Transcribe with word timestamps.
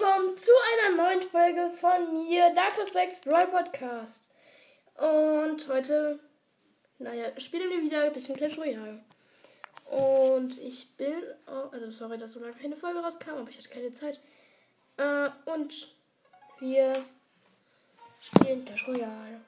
willkommen 0.00 0.34
zu 0.34 0.50
einer 0.72 0.96
neuen 0.96 1.22
Folge 1.22 1.70
von 1.74 2.24
mir, 2.24 2.54
Darkness 2.54 2.90
Blacks 2.90 3.20
Brawl 3.20 3.48
Podcast. 3.48 4.30
Und 4.96 5.68
heute, 5.68 6.18
naja, 6.98 7.38
spielen 7.38 7.68
wir 7.68 7.82
wieder 7.82 8.04
ein 8.04 8.12
bisschen 8.14 8.34
Clash 8.34 8.56
Royale. 8.56 9.04
Und 9.84 10.58
ich 10.58 10.96
bin, 10.96 11.22
oh, 11.46 11.68
also 11.70 11.90
sorry, 11.90 12.16
dass 12.16 12.32
so 12.32 12.40
lange 12.40 12.54
keine 12.54 12.76
Folge 12.76 13.00
rauskam, 13.00 13.32
aber 13.32 13.50
ich 13.50 13.58
hatte 13.58 13.68
keine 13.68 13.92
Zeit. 13.92 14.20
Äh, 14.96 15.28
und 15.44 15.94
wir 16.60 16.94
spielen 18.22 18.64
Clash 18.64 18.88
Royale. 18.88 19.42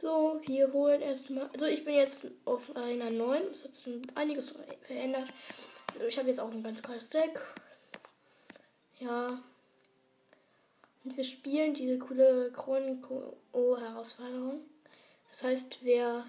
So, 0.00 0.40
wir 0.44 0.72
holen 0.72 1.02
erstmal. 1.02 1.50
Also 1.52 1.66
ich 1.66 1.84
bin 1.84 1.94
jetzt 1.94 2.28
auf 2.46 2.74
einer 2.74 3.10
9. 3.10 3.42
Es 3.50 3.64
hat 3.64 3.72
einiges 4.14 4.54
verändert. 4.86 5.28
Also 5.92 6.06
ich 6.06 6.18
habe 6.18 6.28
jetzt 6.28 6.40
auch 6.40 6.50
ein 6.50 6.62
ganz 6.62 6.80
kleines 6.80 7.10
Deck. 7.10 7.38
Ja. 8.98 9.42
Und 11.04 11.16
wir 11.16 11.24
spielen 11.24 11.74
diese 11.74 11.98
coole 11.98 12.50
Chronik-O-Herausforderung. 12.52 14.60
Das 15.30 15.44
heißt, 15.44 15.78
wer 15.82 16.24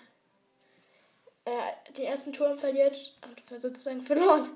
äh, 1.45 1.93
den 1.97 2.05
ersten 2.05 2.33
Turm 2.33 2.59
verliert, 2.59 3.15
hat 3.21 3.41
sozusagen 3.61 4.01
verloren. 4.01 4.49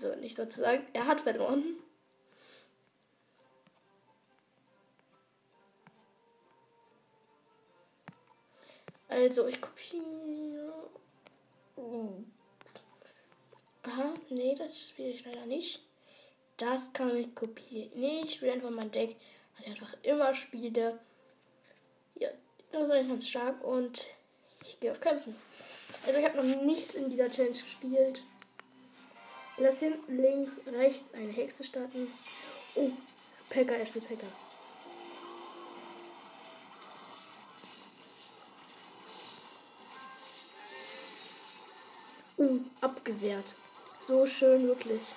So, 0.00 0.14
nicht 0.16 0.36
sozusagen, 0.36 0.86
er 0.94 1.06
hat 1.06 1.20
verloren. 1.20 1.76
Also, 9.12 9.46
ich 9.46 9.60
kopiere. 9.60 10.72
Aha, 13.82 14.14
nee, 14.30 14.54
das 14.54 14.88
spiele 14.88 15.10
ich 15.10 15.24
leider 15.24 15.44
nicht. 15.44 15.80
Das 16.56 16.92
kann 16.94 17.14
ich 17.16 17.34
kopieren. 17.34 17.90
Nee, 17.94 18.22
ich 18.24 18.34
spiele 18.34 18.52
einfach 18.52 18.70
mein 18.70 18.90
Deck, 18.90 19.16
was 19.56 19.66
ich 19.66 19.72
einfach 19.72 19.94
immer 20.02 20.34
spiele. 20.34 20.98
Ja, 22.14 22.28
das 22.70 22.84
ist 22.84 22.90
eigentlich 22.90 23.08
ganz 23.08 23.28
stark 23.28 23.62
und 23.62 24.06
ich 24.62 24.80
gehe 24.80 24.92
auf 24.92 25.00
Kämpfen. 25.00 25.36
Also 26.06 26.18
ich 26.18 26.24
habe 26.24 26.36
noch 26.38 26.62
nichts 26.62 26.94
in 26.94 27.10
dieser 27.10 27.30
Challenge 27.30 27.58
gespielt. 27.58 28.22
Lass 29.58 29.80
hinten 29.80 30.22
links, 30.22 30.52
rechts 30.66 31.12
eine 31.12 31.32
Hexe 31.32 31.64
starten. 31.64 32.10
Oh, 32.76 32.90
Pekka, 33.50 33.74
er 33.74 33.84
spielt 33.84 34.08
Pekka. 34.08 34.26
Abgewehrt. 42.80 43.54
So 44.06 44.26
schön, 44.26 44.66
wirklich. 44.66 45.12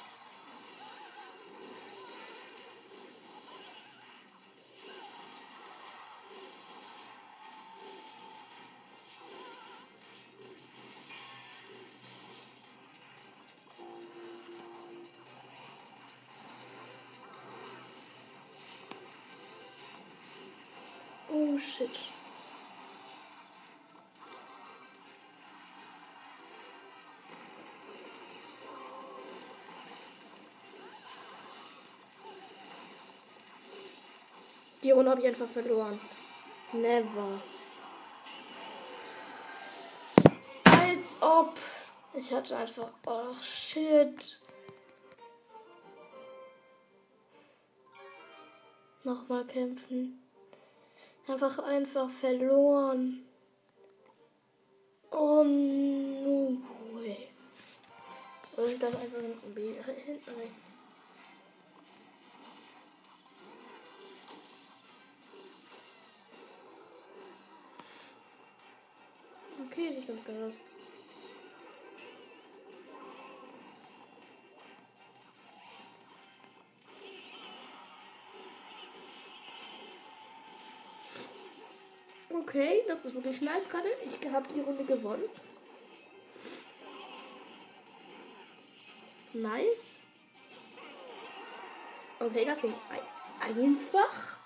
Die 34.86 34.92
Runde 34.92 35.10
habe 35.10 35.20
ich 35.20 35.26
einfach 35.26 35.48
verloren. 35.48 36.00
Never. 36.72 37.42
Als 40.66 41.18
ob. 41.22 41.56
Ich 42.14 42.32
hatte 42.32 42.56
einfach. 42.56 42.90
Oh 43.08 43.34
shit. 43.42 44.40
Nochmal 49.04 49.46
kämpfen. 49.46 50.22
Einfach 51.28 51.58
einfach 51.64 52.12
verloren. 52.12 53.26
Oh 55.10 55.44
no 55.44 56.58
way. 56.94 57.30
Soll 58.56 58.70
ich 58.70 58.78
das 58.78 58.94
einfach 58.94 59.20
hinten 59.20 59.80
rechts? 59.84 60.65
Okay, 69.86 69.94
sieht 69.94 70.08
ganz 70.08 70.26
geil 70.26 70.44
aus. 70.44 70.54
Okay, 82.30 82.84
das 82.88 83.06
ist 83.06 83.14
wirklich 83.14 83.42
nice 83.42 83.70
gerade. 83.70 83.90
Ich 84.06 84.32
habe 84.32 84.48
die 84.54 84.62
Runde 84.62 84.84
gewonnen. 84.86 85.24
Nice. 89.34 89.98
Okay, 92.20 92.46
das 92.46 92.62
ging 92.62 92.74
einfach. 93.40 94.45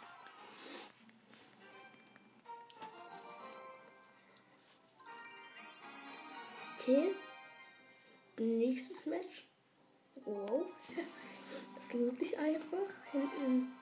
Okay. 6.89 7.13
Nächstes 8.39 9.05
Match. 9.05 9.45
Wow. 10.25 10.65
Das 11.75 11.87
ging 11.87 12.05
wirklich 12.05 12.35
einfach. 12.39 12.89
Hinten. 13.11 13.73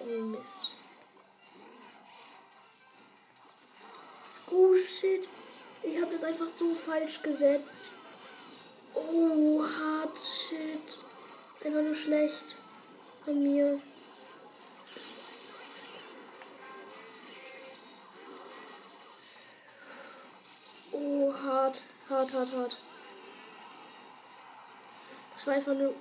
Oh 0.00 0.24
Mist. 0.26 0.76
Oh 4.50 4.74
shit. 4.76 5.26
Ich 5.82 6.02
habe 6.02 6.12
das 6.12 6.24
einfach 6.24 6.48
so 6.48 6.74
falsch 6.74 7.22
gesetzt. 7.22 7.94
Oh, 8.94 9.64
hart 9.64 10.18
shit. 10.18 10.98
Einfach 11.64 11.82
nur 11.82 11.94
schlecht 11.94 12.58
von 13.24 13.42
mir. 13.42 13.80
Hart. 21.32 21.80
Hart, 22.08 22.32
hart, 22.32 22.52
hart. 22.52 22.78
Das 25.34 25.46
war 25.46 25.54
einfach 25.54 25.74
nur. 25.74 25.94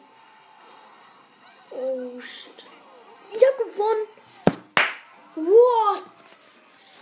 Oh 1.72 2.20
shit. 2.20 2.66
Ich 3.32 3.42
habe 3.46 3.70
gewonnen. 3.70 4.08
What? 5.36 6.04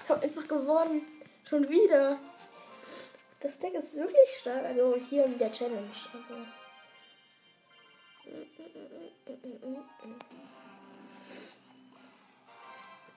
Ich 0.03 0.09
habe 0.09 0.21
einfach 0.21 0.47
gewonnen. 0.47 1.01
Schon 1.43 1.67
wieder. 1.69 2.19
Das 3.39 3.57
Deck 3.57 3.73
ist 3.73 3.95
wirklich 3.95 4.29
stark. 4.39 4.65
Also 4.65 4.95
hier 4.95 5.25
in 5.25 5.37
der 5.37 5.51
Challenge. 5.51 5.89
Also. 6.13 6.35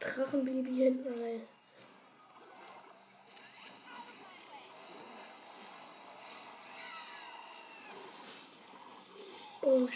Drachenbaby 0.00 0.74
hinten 0.74 1.22
rechts. 1.22 1.61
Oh 9.64 9.88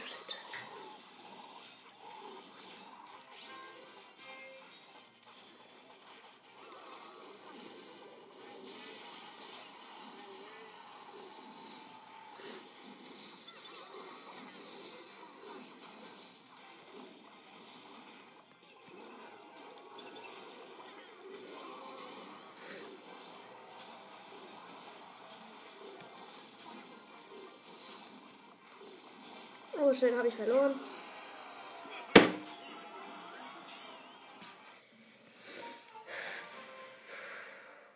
Oh, 29.88 29.92
schön, 29.92 30.18
habe 30.18 30.26
ich 30.26 30.34
verloren. 30.34 30.74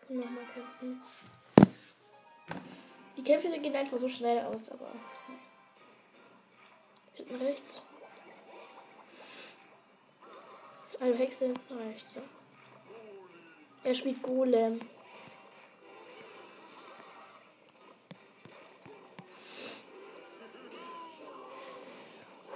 Nochmal 0.08 0.44
kämpfen. 0.54 1.02
Die 3.16 3.24
Kämpfe 3.24 3.58
gehen 3.58 3.74
einfach 3.74 3.98
so 3.98 4.08
schnell 4.08 4.38
aus, 4.38 4.70
aber. 4.70 4.92
Hinten 7.14 7.34
rechts. 7.44 7.82
Eine 11.00 11.16
Hexe 11.16 11.54
rechts. 11.70 12.14
Er 13.82 13.94
spielt 13.94 14.22
Golem. 14.22 14.80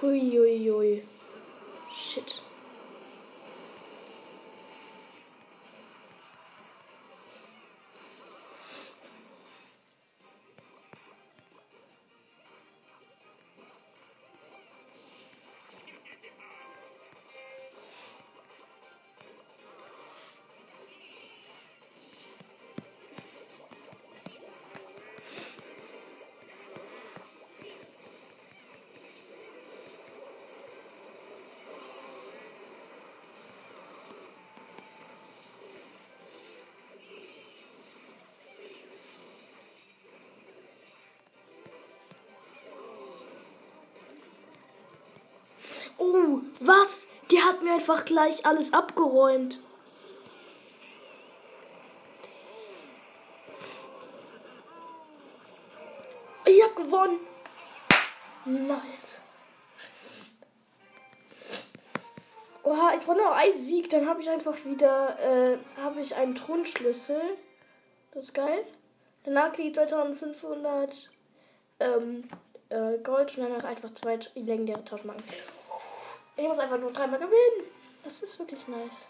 Ой-ой-ой. 0.05 1.03
Oh, 46.06 46.41
was? 46.61 47.06
Der 47.31 47.45
hat 47.47 47.62
mir 47.62 47.73
einfach 47.73 48.05
gleich 48.05 48.45
alles 48.45 48.75
abgeräumt. 48.75 49.59
Ich 56.45 56.62
hab 56.62 56.77
gewonnen. 56.77 57.19
Nice. 58.45 59.23
Oha, 62.65 62.95
ich 62.95 63.03
brauche 63.03 63.17
noch 63.17 63.33
einen 63.33 63.62
Sieg, 63.62 63.89
dann 63.89 64.06
habe 64.06 64.21
ich 64.21 64.29
einfach 64.29 64.56
wieder, 64.65 65.19
äh, 65.21 65.81
habe 65.81 66.01
ich 66.01 66.15
einen 66.15 66.35
Thronschlüssel. 66.35 67.21
Das 68.12 68.25
ist 68.25 68.35
geil. 68.35 68.67
Danach 69.25 69.53
kriege 69.55 69.69
ich 69.69 69.75
2500 69.75 71.09
ähm, 71.81 72.29
äh, 72.69 72.99
Gold 73.03 73.39
und 73.39 73.45
danach 73.49 73.65
einfach 73.65 73.93
zwei 73.95 74.19
legendäre 74.35 74.85
Tauschmarken. 74.85 75.25
Ich 76.37 76.49
muss 76.49 76.59
einfach 76.59 76.79
nur 76.79 76.93
dreimal 76.93 77.19
gewinnen. 77.19 77.71
Das 78.03 78.23
ist 78.23 78.39
wirklich 78.39 78.67
nice. 78.69 79.07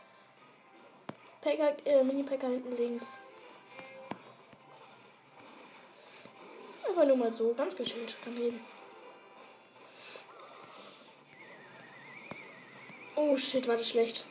Packer, 1.41 1.75
äh, 1.87 2.03
Mini-Packer 2.03 2.49
hinten 2.49 2.77
links. 2.77 3.05
Einfach 6.89 7.07
nur 7.07 7.17
mal 7.17 7.33
so, 7.33 7.55
ganz 7.55 7.75
geschwind. 7.75 8.15
Kann 8.23 8.37
gehen. 8.37 8.61
Oh 13.17 13.37
shit, 13.39 13.67
war 13.67 13.77
das 13.77 13.89
schlecht. 13.89 14.25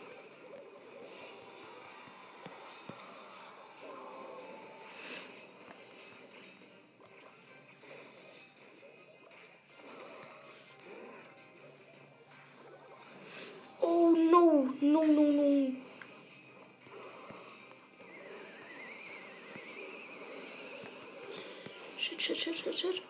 Shit. 22.84 23.02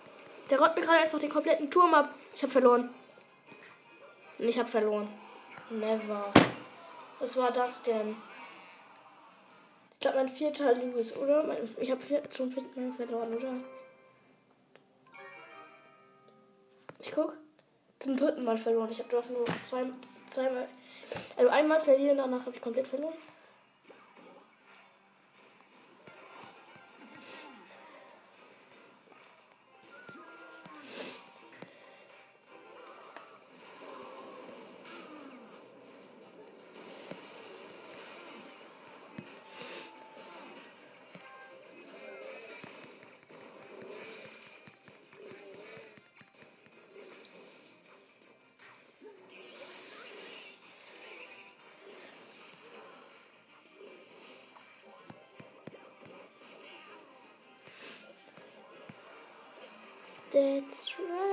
Der 0.49 0.59
räumt 0.59 0.75
mir 0.75 0.81
gerade 0.81 0.99
einfach 0.99 1.19
den 1.19 1.29
kompletten 1.29 1.69
Turm 1.69 1.93
ab. 1.93 2.13
Ich 2.35 2.43
habe 2.43 2.51
verloren. 2.51 2.93
Ich 4.39 4.57
habe 4.59 4.69
verloren. 4.69 5.07
Never. 5.69 6.31
Was 7.19 7.35
war 7.35 7.51
das 7.51 7.81
denn? 7.83 8.15
Ich 9.93 9.99
glaube, 9.99 10.17
mein 10.17 10.29
vierter 10.29 10.73
Lewis, 10.73 11.15
oder? 11.15 11.57
Ich 11.79 11.89
habe 11.89 12.29
zum 12.29 12.51
vierten 12.51 12.93
verloren, 12.95 13.33
oder? 13.33 13.53
Ich 16.99 17.11
guck. 17.11 17.33
Zum 17.99 18.17
dritten 18.17 18.43
Mal 18.43 18.57
verloren. 18.57 18.91
Ich 18.91 18.99
habe 18.99 19.09
nur 19.31 19.45
zwei, 19.61 19.85
zweimal. 20.29 20.67
Also 21.37 21.49
einmal 21.49 21.79
verlieren, 21.79 22.17
danach 22.17 22.41
habe 22.41 22.55
ich 22.55 22.61
komplett 22.61 22.87
verloren. 22.87 23.13
That's 60.33 60.91
right. 60.99 61.32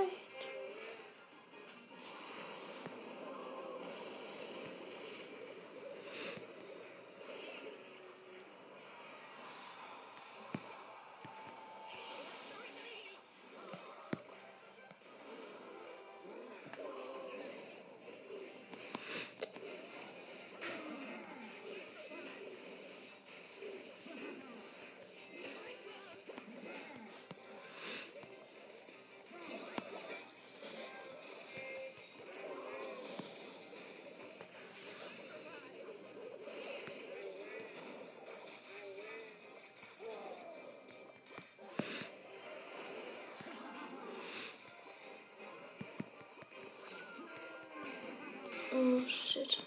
Shit. 49.30 49.58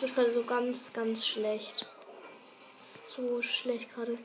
Das 0.00 0.10
ist 0.10 0.14
gerade 0.14 0.32
so 0.32 0.42
ganz, 0.42 0.92
ganz 0.92 1.26
schlecht. 1.26 1.86
So 3.16 3.42
schlecht 3.42 3.94
gerade. 3.94 4.18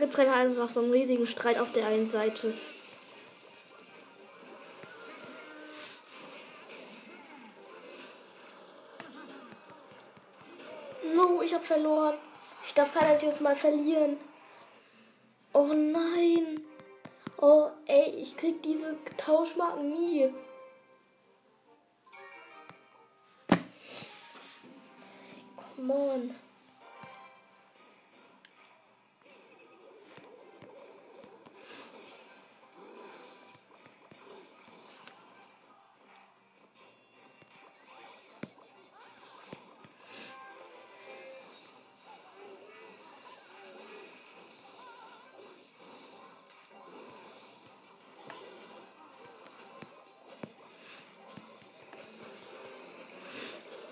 gibt 0.00 0.14
es 0.14 0.18
halt 0.18 0.30
einfach 0.30 0.70
so 0.70 0.80
einen 0.80 0.92
riesigen 0.92 1.26
Streit 1.26 1.58
auf 1.58 1.72
der 1.72 1.86
einen 1.86 2.10
Seite. 2.10 2.54
No, 11.14 11.42
ich 11.42 11.52
habe 11.52 11.64
verloren. 11.64 12.14
Ich 12.66 12.74
darf 12.74 12.94
kein 12.94 13.10
einziges 13.10 13.40
Mal 13.40 13.54
verlieren. 13.54 14.16
Oh 15.52 15.72
nein. 15.74 16.62
Oh, 17.36 17.68
ey, 17.86 18.14
ich 18.18 18.36
krieg 18.36 18.62
diese 18.62 18.96
Tauschmarken 19.16 19.90
nie. 19.92 20.32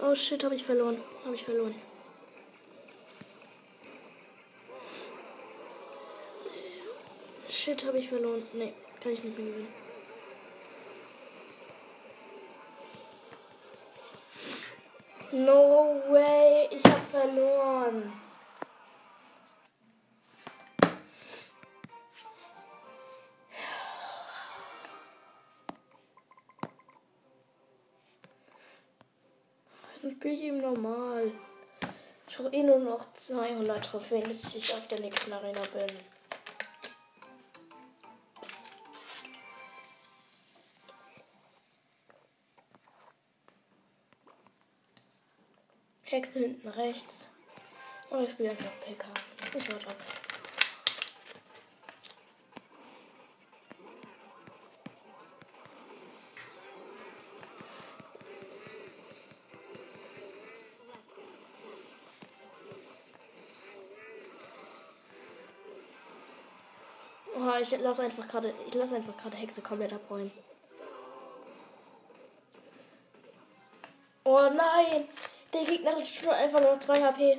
Oh 0.00 0.14
shit, 0.14 0.44
habe 0.44 0.54
ich 0.54 0.64
verloren. 0.64 0.96
Habe 1.24 1.34
ich 1.34 1.44
verloren. 1.44 1.74
Shit, 7.50 7.84
habe 7.84 7.98
ich 7.98 8.08
verloren. 8.08 8.42
Nee, 8.52 8.72
kann 9.02 9.12
ich 9.12 9.24
nicht 9.24 9.36
mehr 9.36 9.48
gewinnen. 9.48 9.68
No 15.32 16.00
way, 16.08 16.68
ich 16.70 16.84
habe 16.84 17.00
verloren. 17.10 18.12
Ich 30.38 30.44
eben 30.44 30.60
normal. 30.60 31.32
Ich 32.28 32.36
brauche 32.36 32.52
eh 32.52 32.62
nur 32.62 32.78
noch 32.78 33.12
200 33.14 33.84
Trophäen, 33.84 34.28
bis 34.28 34.54
ich 34.54 34.72
auf 34.72 34.86
der 34.88 35.00
nächsten 35.00 35.32
Arena 35.32 35.60
bin. 35.72 35.86
Hexe 46.02 46.38
hinten 46.38 46.68
rechts. 46.68 47.26
Oh, 48.10 48.18
ich 48.22 48.30
spiele 48.30 48.50
einfach 48.50 48.72
PK. 48.86 49.06
Ich 49.54 49.72
warte 49.72 49.88
ab. 49.88 50.27
Ich 67.72 67.80
lasse 67.80 68.02
einfach 68.02 68.26
gerade, 68.28 68.54
ich 68.66 68.74
lasse 68.74 68.96
einfach 68.96 69.16
gerade 69.16 69.36
Hexe 69.36 69.60
komplett 69.62 69.92
abräumen. 69.92 70.30
Oh 74.24 74.48
nein! 74.54 75.08
Der 75.52 75.64
Gegner 75.64 75.96
hat 75.96 76.06
schon 76.06 76.30
einfach 76.30 76.60
nur 76.60 76.78
2 76.78 77.02
HP. 77.02 77.38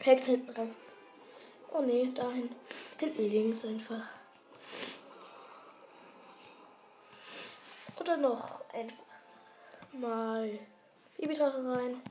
Hex 0.00 0.24
hinten 0.24 0.50
rein. 0.50 0.74
Oh 1.70 1.82
nee, 1.82 2.10
dahin. 2.14 2.54
Hinten 2.98 3.30
links 3.30 3.64
einfach. 3.64 4.02
Oder 8.00 8.16
noch 8.16 8.60
einfach 8.72 8.96
mal 9.92 10.58
Babydrache 11.18 11.76
rein. 11.76 12.02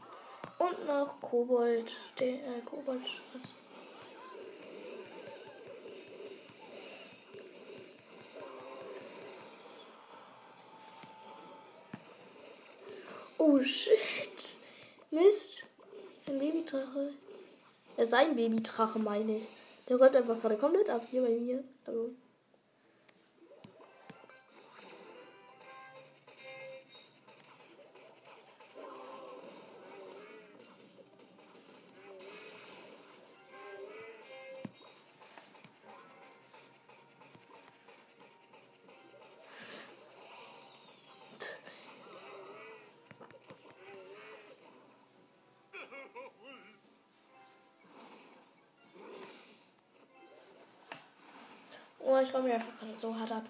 Und 0.59 0.87
noch 0.87 1.21
Kobold. 1.21 1.91
Den, 2.19 2.35
äh, 2.35 2.61
Kobold. 2.65 3.01
Was? 3.33 3.53
Oh 13.37 13.61
shit. 13.61 14.57
Mist. 15.11 15.65
Ein 16.25 16.39
Babydrache. 16.39 17.13
Ja, 17.97 18.05
sein 18.05 18.35
Babydrache 18.35 18.99
meine 18.99 19.37
ich. 19.37 19.47
Der 19.87 19.97
räumt 19.97 20.15
einfach 20.15 20.39
gerade 20.39 20.57
komplett 20.57 20.89
ab 20.89 21.01
hier 21.09 21.21
bei 21.21 21.31
mir. 21.31 21.63
Also. 21.85 22.11
Ich 52.27 52.33
räume 52.33 52.49
mir 52.49 52.55
einfach 52.55 52.77
gerade 52.79 52.93
so 52.93 53.17
hart 53.17 53.31
ab. 53.31 53.43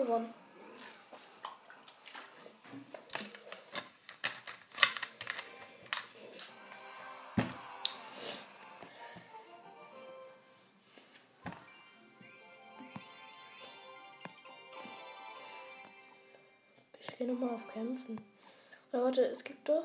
Gewonnen. 0.00 0.32
Ich 16.98 17.18
gehe 17.18 17.26
nochmal 17.26 17.56
auf 17.56 17.68
Kämpfen. 17.74 18.18
Oder 18.92 19.04
warte, 19.04 19.22
es 19.26 19.44
gibt 19.44 19.68
doch. 19.68 19.84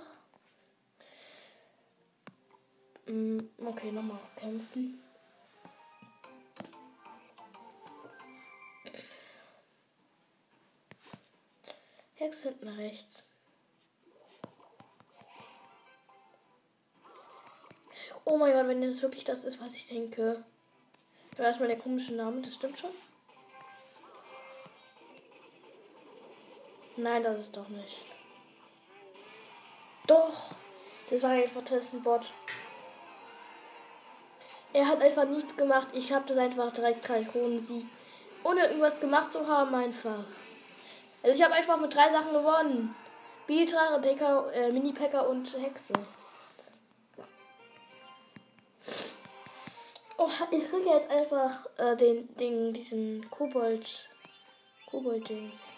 Hm, 3.08 3.50
okay, 3.58 3.92
nochmal 3.92 4.16
auf 4.16 4.36
Kämpfen. 4.38 5.05
Hex 12.26 12.42
hinten 12.42 12.70
rechts. 12.70 13.24
Oh 18.24 18.38
mein 18.38 18.52
Gott, 18.52 18.68
wenn 18.68 18.82
das 18.82 19.04
wirklich 19.04 19.26
das 19.26 19.44
ist, 19.44 19.62
was 19.62 19.76
ich 19.76 19.86
denke. 19.86 20.44
Da 21.38 21.48
ist 21.50 21.60
mal 21.60 21.68
der 21.68 21.78
komische 21.78 22.16
Name, 22.16 22.42
das 22.42 22.56
stimmt 22.56 22.80
schon. 22.80 22.90
Nein, 26.98 27.22
das 27.22 27.38
ist 27.38 27.56
doch 27.56 27.68
nicht. 27.70 27.96
Doch. 30.08 30.56
Das 31.12 31.22
war 31.22 31.30
einfach 31.30 31.64
Testenbot. 31.64 32.26
Er 34.74 34.88
hat 34.88 35.00
einfach 35.02 35.26
nichts 35.26 35.56
gemacht. 35.56 35.90
Ich 35.94 36.12
habe 36.12 36.28
das 36.28 36.38
einfach 36.38 36.72
direkt 36.72 37.08
drei 37.08 37.24
Kronen 37.24 37.60
Sieg. 37.60 37.86
Ohne 38.44 38.66
irgendwas 38.66 39.00
gemacht 39.00 39.32
zu 39.32 39.48
haben 39.48 39.76
einfach. 39.76 40.24
Also 41.26 41.40
ich 41.40 41.44
habe 41.44 41.56
einfach 41.56 41.80
mit 41.80 41.92
drei 41.92 42.12
Sachen 42.12 42.34
gewonnen. 42.34 42.96
Biltrare, 43.48 44.00
Packer, 44.00 44.54
äh, 44.54 44.72
Mini-Packer 44.72 45.28
und 45.28 45.58
Hexe. 45.58 45.94
Oh, 50.20 50.30
ich 50.52 50.70
kriege 50.70 50.88
jetzt 50.88 51.10
einfach 51.10 51.66
äh, 51.78 51.96
den, 51.96 52.36
den, 52.36 52.74
diesen 52.74 53.28
Kobold. 53.32 54.08
Kobold-Dings. 54.86 55.70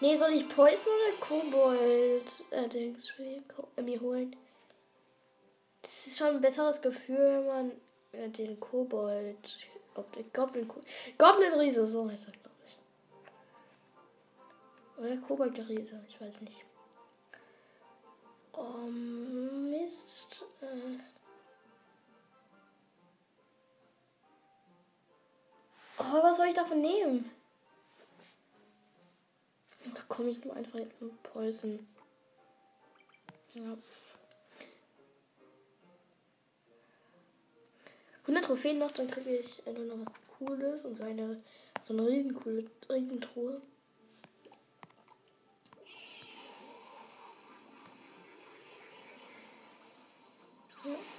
Nee, 0.00 0.16
soll 0.16 0.32
ich 0.32 0.48
Poison 0.48 0.90
oder 0.94 1.18
Kobold-Dings 1.20 3.12
äh, 3.76 3.82
mir 3.82 4.00
holen? 4.00 4.34
Das 5.82 6.06
ist 6.06 6.16
schon 6.16 6.28
ein 6.28 6.40
besseres 6.40 6.80
Gefühl, 6.80 7.18
wenn 7.18 7.46
man 7.46 7.72
äh, 8.12 8.30
den 8.30 8.58
Kobold. 8.58 9.68
Goblin, 10.32 10.66
Goblin 11.18 11.52
Riese, 11.52 11.84
so 11.84 12.10
heißt 12.10 12.28
er. 12.28 12.47
Oder 14.98 15.16
Kobold 15.18 15.56
Riese, 15.68 16.04
ich 16.08 16.20
weiß 16.20 16.40
nicht. 16.40 16.66
Oh, 18.52 18.88
Mist. 18.90 20.44
Äh. 20.60 20.98
Oh, 25.98 26.22
was 26.22 26.36
soll 26.36 26.48
ich 26.48 26.54
davon 26.54 26.80
nehmen? 26.80 27.30
Da 29.94 30.02
komme 30.08 30.30
ich 30.30 30.44
nur 30.44 30.56
einfach 30.56 30.80
jetzt 30.80 31.00
mit 31.00 31.22
Poison. 31.22 31.86
Ja. 33.54 33.76
100 38.22 38.44
Trophäen 38.44 38.78
noch, 38.78 38.90
dann 38.90 39.08
kriege 39.08 39.38
ich 39.38 39.64
nur 39.64 39.84
noch 39.84 40.06
was 40.06 40.12
Cooles 40.38 40.84
und 40.84 40.96
so 40.96 41.04
eine, 41.04 41.40
so 41.82 41.94
eine 41.94 42.06
riesen 42.06 42.34
coole 42.34 42.64
Riesentruhe. 42.90 43.62
Yeah. 50.88 51.17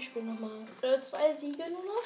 Ich 0.00 0.06
spiele 0.06 0.24
nochmal. 0.24 0.66
Äh, 0.82 1.00
zwei 1.02 1.32
Siege 1.34 1.64
nur 1.70 1.84
noch. 1.84 2.02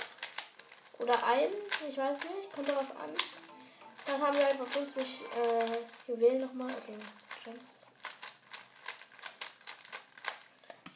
Oder 0.99 1.15
ein, 1.27 1.49
ich 1.89 1.97
weiß 1.97 2.19
nicht, 2.37 2.53
kommt 2.53 2.69
darauf 2.69 2.91
an. 3.01 3.11
Dann 4.07 4.21
haben 4.21 4.37
wir 4.37 4.47
einfach 4.47 4.67
50 4.67 5.03
äh, 5.03 6.11
Juwelen 6.11 6.41
nochmal. 6.41 6.71
Also 6.71 6.93
Gems. 7.45 7.61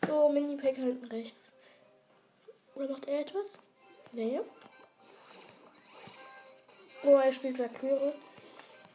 So, 0.07 0.29
Mini-Pack 0.29 0.77
hinten 0.77 1.07
rechts. 1.07 1.41
Oder 2.75 2.89
macht 2.89 3.07
er 3.07 3.21
etwas? 3.21 3.59
Nee. 4.13 4.41
Oh, 7.05 7.17
er 7.17 7.33
spielt 7.33 7.59
Valkyrie. 7.59 8.13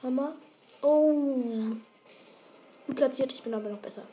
Hammer. 0.02 0.36
Oh. 0.82 1.76
Gut 2.88 2.96
platziert, 2.96 3.32
ich 3.32 3.44
bin 3.44 3.54
aber 3.54 3.70
noch 3.70 3.80
besser. 3.80 4.04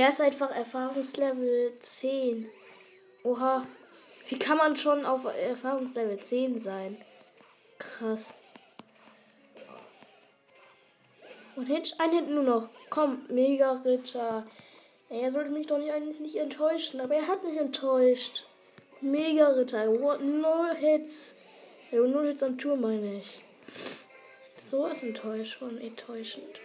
Der 0.00 0.08
ist 0.08 0.20
einfach 0.22 0.50
Erfahrungslevel 0.50 1.74
10. 1.78 2.48
Oha. 3.22 3.66
Wie 4.30 4.38
kann 4.38 4.56
man 4.56 4.74
schon 4.74 5.04
auf 5.04 5.26
Erfahrungslevel 5.26 6.18
10 6.18 6.62
sein? 6.62 6.96
Krass. 7.78 8.28
Und 11.54 11.66
Hitch, 11.66 11.92
ein 11.98 12.12
hinten 12.12 12.34
nur 12.34 12.44
noch. 12.44 12.70
Komm, 12.88 13.26
Mega 13.28 13.72
Ritter. 13.72 14.46
Er 15.10 15.30
sollte 15.30 15.50
mich 15.50 15.66
doch 15.66 15.76
nicht, 15.76 15.92
eigentlich 15.92 16.18
nicht 16.18 16.36
enttäuschen, 16.36 17.02
aber 17.02 17.16
er 17.16 17.28
hat 17.28 17.44
mich 17.44 17.58
enttäuscht. 17.58 18.46
Mega 19.02 19.48
Ritter. 19.48 19.84
Null 19.84 20.76
Hits. 20.76 21.34
Null 21.90 22.26
Hits 22.26 22.42
am 22.42 22.56
Tour, 22.56 22.76
meine 22.76 23.18
ich. 23.18 23.44
So 24.66 24.86
ist 24.86 25.02
enttäuscht 25.02 25.58
von 25.58 25.76
enttäuschend. 25.78 26.58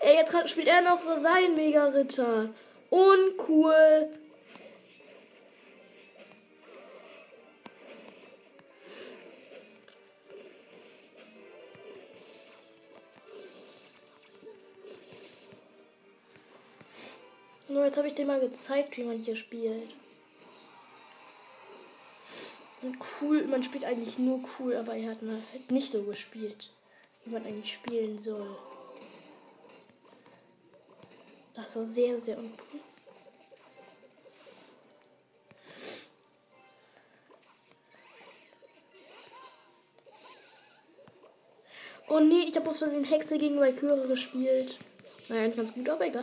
Ey, 0.00 0.14
jetzt 0.14 0.48
spielt 0.48 0.68
er 0.68 0.80
noch 0.80 1.02
so 1.02 1.20
sein 1.20 1.54
Mega 1.54 1.84
Ritter. 1.88 2.48
Uncool. 2.90 4.08
Nur 17.68 17.84
jetzt 17.84 17.98
habe 17.98 18.08
ich 18.08 18.14
dir 18.14 18.24
mal 18.24 18.40
gezeigt, 18.40 18.96
wie 18.96 19.04
man 19.04 19.18
hier 19.18 19.36
spielt. 19.36 19.90
Und 22.80 22.96
cool, 23.20 23.44
man 23.46 23.62
spielt 23.62 23.84
eigentlich 23.84 24.18
nur 24.18 24.40
cool, 24.58 24.76
aber 24.76 24.94
er 24.94 25.10
hat 25.10 25.18
halt 25.20 25.70
nicht 25.70 25.90
so 25.90 26.02
gespielt, 26.04 26.70
wie 27.24 27.32
man 27.32 27.44
eigentlich 27.44 27.74
spielen 27.74 28.22
soll. 28.22 28.56
Das 31.64 31.74
war 31.74 31.86
sehr, 31.86 32.20
sehr 32.20 32.38
uncool. 32.38 32.80
Oh 42.06 42.20
nee, 42.20 42.44
ich 42.48 42.56
habe 42.56 42.68
aus 42.68 42.78
Versehen 42.78 43.02
Hexe 43.02 43.38
gegen 43.38 43.58
Valkyrie 43.58 44.06
gespielt. 44.06 44.78
Naja, 45.28 45.46
nicht 45.48 45.56
ganz 45.56 45.74
gut, 45.74 45.88
aber 45.88 46.06
egal. 46.06 46.22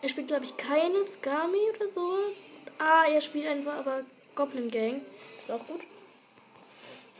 Er 0.00 0.08
spielt, 0.08 0.28
glaube 0.28 0.44
ich, 0.44 0.56
keine 0.56 1.04
Skami 1.04 1.58
oder 1.74 1.88
sowas. 1.88 2.59
Ah, 2.80 3.04
er 3.06 3.20
spielt 3.20 3.46
einfach 3.46 3.74
aber 3.74 4.04
Goblin 4.34 4.70
Gang. 4.70 5.02
Ist 5.38 5.50
auch 5.50 5.66
gut. 5.66 5.82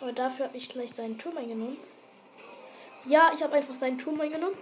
Aber 0.01 0.13
dafür 0.13 0.47
habe 0.47 0.57
ich 0.57 0.71
gleich 0.71 0.95
seinen 0.95 1.19
Turm 1.19 1.37
eingenommen. 1.37 1.77
Ja, 3.05 3.31
ich 3.35 3.43
habe 3.43 3.57
einfach 3.57 3.75
seinen 3.75 3.99
Turm 3.99 4.19
eingenommen. 4.19 4.57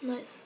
Nice. 0.00 0.40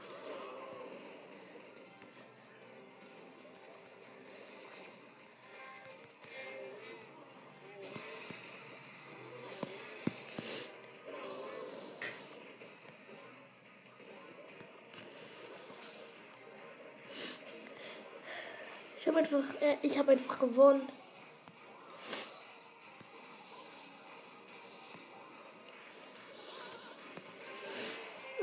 Äh, 19.64 19.76
ich 19.82 19.98
habe 19.98 20.12
einfach 20.12 20.38
gewonnen. 20.38 20.88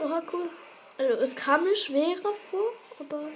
Oha, 0.03 0.21
cool. 0.33 0.49
Also 0.97 1.13
es 1.21 1.35
kam 1.35 1.63
mir 1.63 1.75
schwerer 1.75 2.33
vor 2.49 2.73
Aber. 2.99 3.27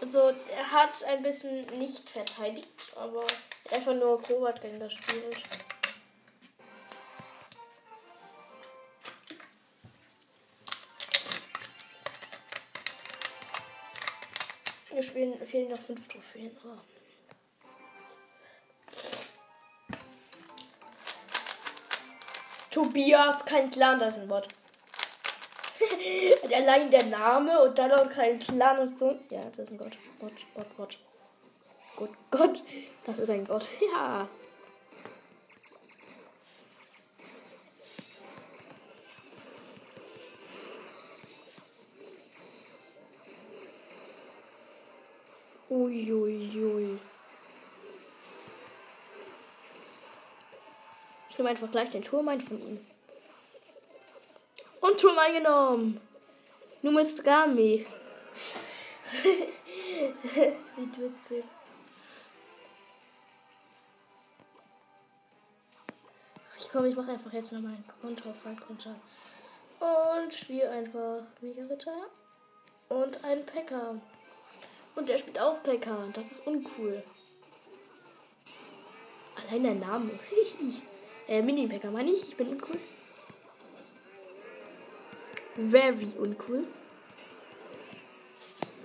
Also, 0.00 0.32
er 0.54 0.70
hat 0.70 1.02
ein 1.04 1.22
bisschen 1.22 1.66
nicht 1.78 2.08
verteidigt, 2.08 2.68
aber 2.94 3.24
einfach 3.72 3.94
nur 3.94 4.22
Kovac-Gang 4.22 4.78
gespielt. 4.78 5.24
Wir 5.24 5.36
spielen, 5.36 5.65
fehlen 15.44 15.70
noch 15.70 15.80
fünf 15.80 16.06
Trophäen. 16.08 16.56
Oh. 16.64 16.76
Tobias, 22.70 23.44
kein 23.44 23.70
Clan, 23.70 23.98
das 23.98 24.16
ist 24.16 24.22
ein 24.24 24.28
Wort. 24.28 24.48
Allein 26.54 26.90
der 26.90 27.04
Name 27.04 27.60
und 27.62 27.78
dann 27.78 27.92
auch 27.92 28.10
kein 28.10 28.38
Clan 28.38 28.78
und 28.78 28.98
so. 28.98 29.18
Ja, 29.30 29.40
das 29.44 29.58
ist 29.60 29.70
ein 29.70 29.78
Gott. 29.78 29.96
Gott, 30.20 30.32
Gott, 30.54 30.76
Gott. 30.76 30.98
Gott, 31.96 32.10
Gott. 32.30 32.62
Das 33.06 33.18
ist 33.18 33.30
ein 33.30 33.46
Gott. 33.46 33.68
Ja. 33.80 34.28
Uiuiui. 45.86 46.50
Ui, 46.52 46.64
ui. 46.64 46.98
Ich 51.30 51.38
nehme 51.38 51.50
einfach 51.50 51.70
gleich 51.70 51.90
den 51.90 52.02
Turm 52.02 52.28
ein 52.28 52.40
von 52.40 52.58
ihm. 52.58 52.84
Und 54.80 54.98
Turm 54.98 55.16
eingenommen. 55.18 56.00
Nur 56.82 56.92
mit 56.92 57.06
Skami. 57.06 57.86
Wie 59.22 61.02
witzig. 61.02 61.44
Ich 66.58 66.70
komme, 66.70 66.88
ich 66.88 66.96
mache 66.96 67.12
einfach 67.12 67.32
jetzt 67.32 67.52
noch 67.52 67.60
meinen 67.60 67.84
Konto 68.00 68.30
auf 68.30 68.40
sein 68.40 68.58
Konto. 68.58 68.90
Und 69.78 70.34
spiele 70.34 70.70
einfach 70.70 71.22
Mega 71.40 71.64
Ritter 71.66 72.06
und 72.88 73.22
einen 73.24 73.46
Packer. 73.46 74.00
Und 74.96 75.10
er 75.10 75.18
spielt 75.18 75.38
auch 75.38 75.62
Packer. 75.62 76.08
Das 76.14 76.32
ist 76.32 76.46
uncool. 76.46 77.02
Allein 79.36 79.62
der 79.62 79.74
Name. 79.74 80.10
Äh, 81.28 81.42
Mini-Packer 81.42 81.90
meine 81.90 82.10
ich. 82.10 82.30
Ich 82.30 82.36
bin 82.36 82.48
uncool. 82.48 82.78
Very 85.56 86.08
uncool. 86.18 86.64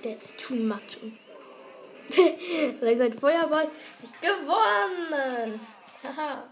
That's 0.04 0.36
too 0.36 0.56
much. 0.56 0.98
Vielleicht 2.10 2.98
sein 2.98 3.14
Feuerball. 3.14 3.70
Ich 4.04 4.20
gewonnen. 4.20 5.60
Haha. 6.04 6.44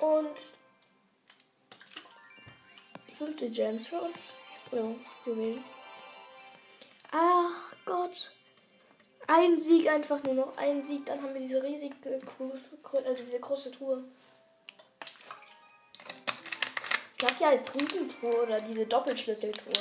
Und 0.00 0.36
fünfte 3.24 3.50
Gems 3.50 3.86
für 3.86 4.00
uns. 4.00 4.32
Oder 4.70 4.94
Juwelen. 5.26 5.64
Ach 7.12 7.74
Gott. 7.84 8.30
Ein 9.26 9.60
Sieg 9.60 9.88
einfach 9.88 10.22
nur 10.24 10.34
noch. 10.34 10.56
Ein 10.56 10.82
Sieg. 10.82 11.06
Dann 11.06 11.22
haben 11.22 11.34
wir 11.34 11.40
diese 11.40 11.62
riesige 11.62 11.94
große, 12.38 12.78
äh, 13.04 13.14
diese 13.14 13.38
große 13.38 13.70
Tour. 13.70 14.02
Ich 17.12 17.18
glaube 17.18 17.34
ja 17.38 17.50
als 17.50 17.72
Riesentour 17.74 18.42
oder 18.42 18.60
diese 18.60 18.86
Doppelschlüsseltour. 18.86 19.72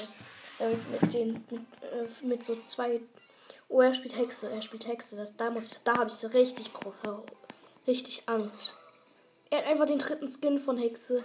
Äh, 0.59 0.75
mit 1.01 1.13
den 1.13 1.33
mit, 1.49 1.61
äh, 1.81 2.25
mit, 2.25 2.43
so 2.43 2.55
zwei. 2.67 3.01
Oh, 3.67 3.81
er 3.81 3.93
spielt 3.93 4.15
Hexe. 4.15 4.51
Er 4.51 4.61
spielt 4.61 4.85
Hexe. 4.85 5.15
Das, 5.15 5.35
da 5.35 5.49
muss, 5.49 5.79
da 5.83 5.97
habe 5.97 6.09
ich 6.09 6.13
so 6.13 6.27
richtig 6.27 6.71
große, 6.73 7.23
richtig 7.87 8.23
Angst. 8.27 8.75
Er 9.49 9.59
hat 9.59 9.65
einfach 9.65 9.87
den 9.87 9.97
dritten 9.97 10.29
Skin 10.29 10.59
von 10.59 10.77
Hexe. 10.77 11.23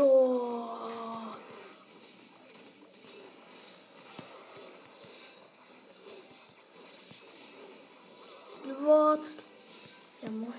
What? 0.00 1.20
Ja, 10.22 10.30
moin. 10.30 10.52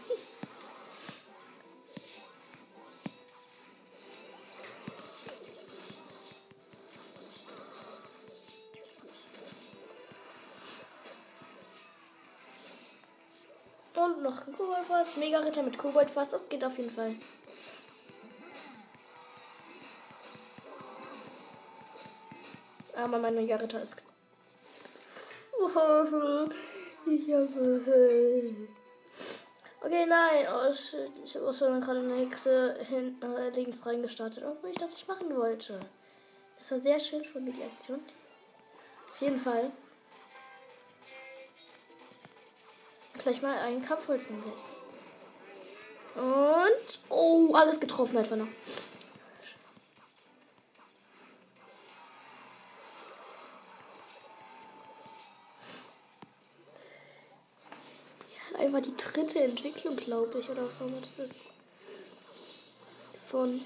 Und 13.96 14.24
noch 14.24 14.46
ein 14.46 14.54
Koboldfass. 14.54 15.18
Mega 15.18 15.40
Ritter 15.40 15.64
mit 15.64 15.78
Koboldfass. 15.78 16.30
Das 16.30 16.48
geht 16.48 16.64
auf 16.64 16.78
jeden 16.78 16.92
Fall. 16.92 17.16
Aber 23.02 23.18
mein 23.18 23.36
Mega 23.36 23.56
Ritter 23.56 23.82
ist. 23.82 23.96
Ich 25.54 25.76
habe. 25.76 26.50
Okay, 29.84 30.06
nein. 30.06 30.48
Oh 30.54 30.74
shit. 30.74 31.12
Ich 31.24 31.36
habe 31.36 31.50
auch 31.50 31.54
schon 31.54 31.82
gerade 31.82 32.00
eine 32.00 32.16
Hexe 32.16 32.78
hinten 32.88 33.36
äh, 33.36 33.50
links 33.50 33.84
reingestartet, 33.86 34.44
obwohl 34.44 34.70
ich 34.70 34.78
das 34.78 34.92
nicht 34.92 35.08
machen 35.08 35.36
wollte. 35.36 35.80
Das 36.60 36.72
war 36.72 36.80
sehr 36.80 37.00
schön 37.00 37.26
von 37.26 37.44
mir, 37.44 37.54
die 37.54 37.64
Aktion. 37.64 38.00
Auf 39.14 39.22
jeden 39.22 39.40
Fall. 39.40 39.72
Gleich 43.14 43.42
mal 43.42 43.58
einen 43.58 43.84
Kampfholz 43.84 44.26
hinsetzen. 44.26 44.52
Und. 46.16 47.00
Oh, 47.10 47.54
alles 47.56 47.80
getroffen 47.80 48.18
einfach 48.18 48.36
noch. 48.36 48.48
War 58.82 58.88
die 58.88 58.98
dritte 58.98 59.40
Entwicklung, 59.44 59.96
glaube 59.96 60.40
ich, 60.40 60.50
oder 60.50 60.66
was 60.68 60.82
auch 60.82 60.88
immer 60.88 60.98
das 61.02 61.30
ist. 61.30 61.40
Von. 63.28 63.62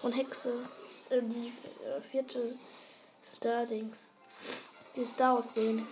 Von 0.00 0.12
Hexe. 0.12 0.54
Äh, 1.10 1.22
die 1.22 1.48
äh, 1.48 2.00
vierte 2.10 2.54
Stardings. 3.24 4.06
Wie 4.94 5.02
es 5.02 5.16
da 5.16 5.36
aussehen. 5.36 5.86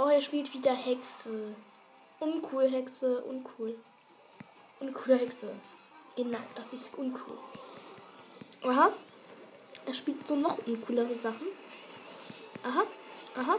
Oh, 0.00 0.06
er 0.06 0.20
spielt 0.20 0.54
wieder 0.54 0.74
Hexe. 0.74 1.56
Uncool 2.20 2.70
Hexe, 2.70 3.20
uncool. 3.24 3.74
Uncoole 4.78 5.16
Hexe. 5.16 5.48
Genau, 6.14 6.38
das 6.54 6.72
ist 6.72 6.96
uncool. 6.96 7.36
Aha. 8.62 8.92
Er 9.86 9.94
spielt 9.94 10.24
so 10.24 10.36
noch 10.36 10.56
uncoolere 10.68 11.14
Sachen. 11.14 11.48
Aha. 12.62 12.84
Aha. 13.40 13.56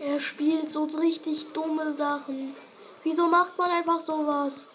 Er 0.00 0.18
spielt 0.18 0.70
so 0.70 0.84
richtig 0.84 1.52
dumme 1.52 1.92
Sachen. 1.92 2.56
Wieso 3.02 3.28
macht 3.28 3.58
man 3.58 3.70
einfach 3.70 4.00
sowas? 4.00 4.66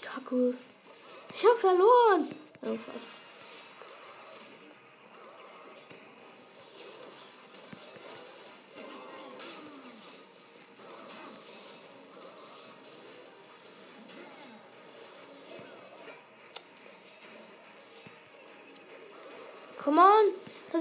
Kacke. 0.00 0.54
Ich 1.34 1.44
habe 1.44 1.58
verloren. 1.58 2.34
Oh, 2.62 2.78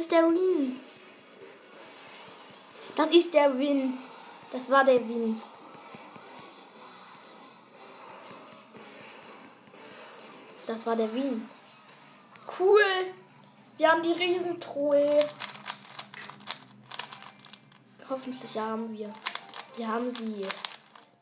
ist 0.06 0.12
der 0.12 0.30
Win. 0.30 0.80
Das 2.96 3.10
ist 3.10 3.34
der 3.34 3.58
Win. 3.58 3.98
Das 4.52 4.70
war 4.70 4.86
der 4.86 5.00
Win. 5.10 5.41
Das 10.68 10.86
war 10.86 10.96
der 10.96 11.12
Wien. 11.12 11.50
Cool. 12.60 13.13
Wir 13.78 13.91
haben 13.91 14.04
die 14.04 14.12
Riesentruhe. 14.12 15.28
Hoffentlich 18.08 18.58
haben 18.60 18.94
wir. 18.96 19.12
Wir 19.76 19.88
haben 19.88 20.13
sie. 20.13 20.46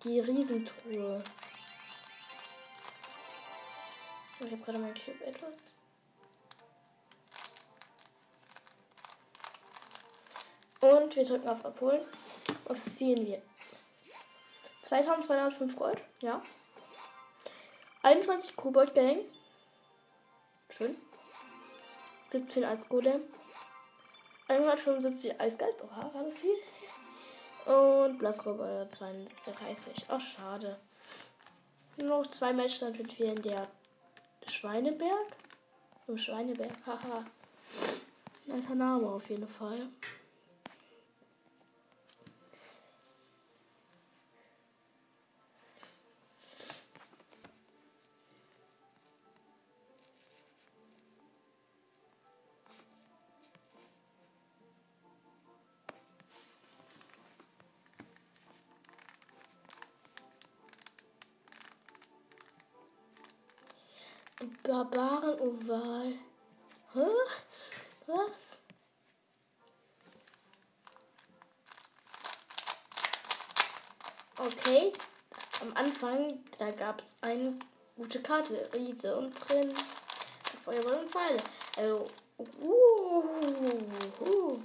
Die 0.04 0.20
Riesentruhe. 0.20 1.24
Ich 4.42 4.52
habe 4.52 4.62
gerade 4.62 4.80
mein 4.80 4.94
Clip 4.94 5.22
etwas. 5.22 5.72
Und 10.84 11.16
wir 11.16 11.24
drücken 11.24 11.48
auf 11.48 11.64
Abholen. 11.64 12.02
Was 12.66 12.84
ziehen 12.96 13.26
wir? 13.26 13.42
2205 14.82 15.78
Gold, 15.78 15.98
ja. 16.20 16.44
21 18.02 18.54
Kobold 18.58 18.94
Gang. 18.94 19.20
Schön. 20.76 20.98
17 22.32 22.66
als 22.66 22.90
Golem. 22.90 23.22
175 24.50 25.40
Eisgeist. 25.40 25.82
Oha, 25.86 26.14
war 26.14 26.24
das 26.26 26.42
viel? 26.42 26.58
Und 27.74 28.18
Blasrobe 28.20 28.90
32. 28.92 30.06
Ach, 30.10 30.20
schade. 30.20 30.78
Noch 31.96 32.28
zwei 32.28 32.52
Matches, 32.52 32.82
dann 32.82 32.94
sind 32.94 33.18
wir 33.18 33.28
in 33.28 33.42
der 33.42 33.70
Schweineberg. 34.50 35.28
Im 36.10 36.18
Schweineberg, 36.18 36.76
haha. 36.86 37.24
Alter 38.52 38.76
Name 38.76 39.08
auf 39.08 39.30
jeden 39.30 39.48
Fall. 39.48 39.88
Barbaren-Oval. 64.64 66.14
Hä? 66.94 67.08
Was? 68.08 68.58
Okay, 74.38 74.94
am 75.62 75.74
Anfang, 75.76 76.40
da 76.58 76.72
gab 76.72 77.02
es 77.02 77.16
eine 77.22 77.60
gute 77.98 78.22
Karte. 78.22 78.70
Riese 78.74 79.16
und 79.18 79.38
Prinz. 79.40 79.80
Feuerball 80.64 81.00
und 81.00 81.10
Pfeile. 81.10 81.38
Also, 81.78 82.08
uh, 82.38 83.24
uh. 84.22 84.60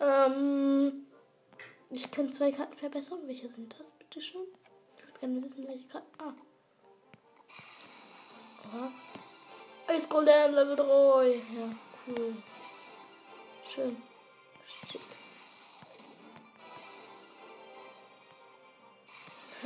Ähm, 0.00 0.57
ich 1.98 2.10
kann 2.12 2.32
zwei 2.32 2.52
Karten 2.52 2.76
verbessern. 2.76 3.18
Welche 3.26 3.48
sind 3.48 3.74
das, 3.78 3.90
bitte 3.92 4.22
schon? 4.22 4.46
Ich 4.96 5.04
würde 5.04 5.18
gerne 5.18 5.42
wissen, 5.42 5.66
welche 5.66 5.88
Karten. 5.88 6.06
Ah. 6.18 6.34
Aha. 8.68 8.92
Ice 9.96 10.06
Level 10.52 10.76
3. 10.76 11.34
Ja, 11.34 11.70
cool. 12.06 12.36
Schön. 13.74 13.96
Schick. 14.88 15.00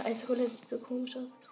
Ice 0.08 0.26
Golem 0.26 0.56
sieht 0.56 0.68
so 0.68 0.78
komisch 0.78 1.16
aus. 1.16 1.51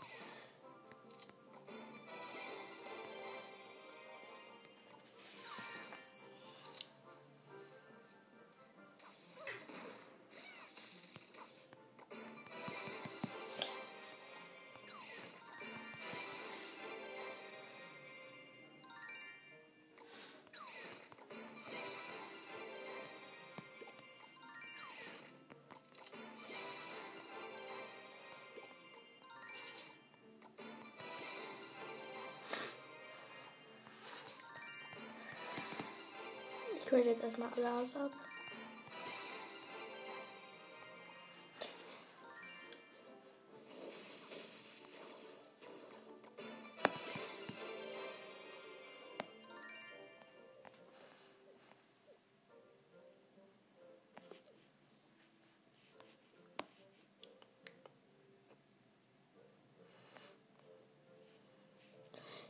Ich 36.90 36.96
hole 36.96 37.04
jetzt 37.04 37.22
erstmal 37.22 37.48
alles 37.50 37.94
ab. 37.94 38.10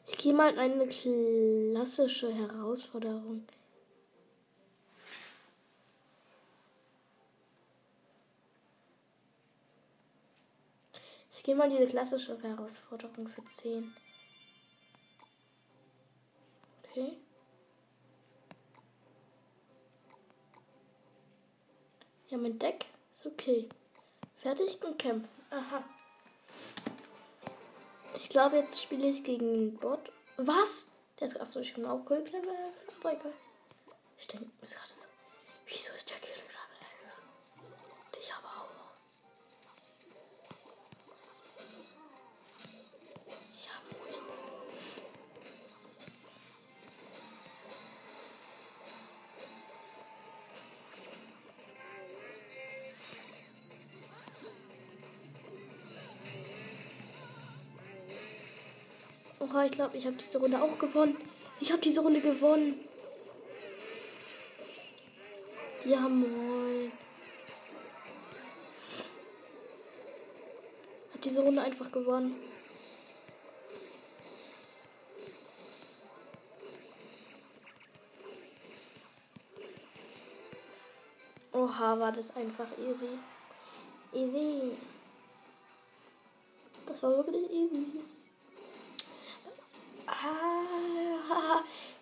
Ich 0.06 0.16
gehe 0.16 0.32
mal 0.32 0.50
in 0.50 0.58
eine 0.58 0.86
klassische 0.88 2.32
Herausforderung. 2.32 3.44
Ich 11.40 11.44
gehe 11.44 11.54
mal 11.54 11.70
diese 11.70 11.86
klassische 11.86 12.38
Herausforderung 12.42 13.26
für 13.26 13.42
10. 13.42 13.94
Okay. 16.84 17.16
Ja, 22.28 22.36
mein 22.36 22.58
Deck 22.58 22.84
ist 23.10 23.24
okay. 23.24 23.70
Fertig 24.42 24.84
und 24.84 24.98
kämpfen. 24.98 25.30
Aha. 25.48 25.82
Ich 28.16 28.28
glaube, 28.28 28.58
jetzt 28.58 28.82
spiele 28.82 29.08
ich 29.08 29.24
gegen 29.24 29.50
einen 29.50 29.76
Bot. 29.78 30.12
Was? 30.36 30.88
Der 31.18 31.28
ist. 31.28 31.40
Achso, 31.40 31.60
ich 31.60 31.72
bin 31.72 31.86
auch 31.86 32.02
cool, 32.10 32.22
clever. 32.22 32.52
Breaker. 33.00 33.32
Ich 34.18 34.26
denke, 34.26 34.44
ist 34.60 34.74
gerade 34.74 34.88
so. 34.88 35.06
Wieso 35.64 35.90
ist 35.94 36.10
der 36.10 36.18
Kill 36.18 36.49
Oha, 59.40 59.64
ich 59.64 59.72
glaube, 59.72 59.96
ich 59.96 60.06
habe 60.06 60.16
diese 60.16 60.36
Runde 60.38 60.60
auch 60.60 60.78
gewonnen. 60.78 61.16
Ich 61.60 61.72
habe 61.72 61.80
diese 61.80 62.00
Runde 62.00 62.20
gewonnen. 62.20 62.78
Ja, 65.86 66.00
moin. 66.00 66.92
Hab 71.14 71.22
diese 71.22 71.40
Runde 71.40 71.62
einfach 71.62 71.90
gewonnen. 71.90 72.36
Oha, 81.52 81.98
war 81.98 82.12
das 82.12 82.36
einfach 82.36 82.68
easy. 82.78 83.18
Easy. 84.12 84.76
Das 86.86 87.02
war 87.02 87.16
wirklich 87.16 87.50
easy. 87.50 87.86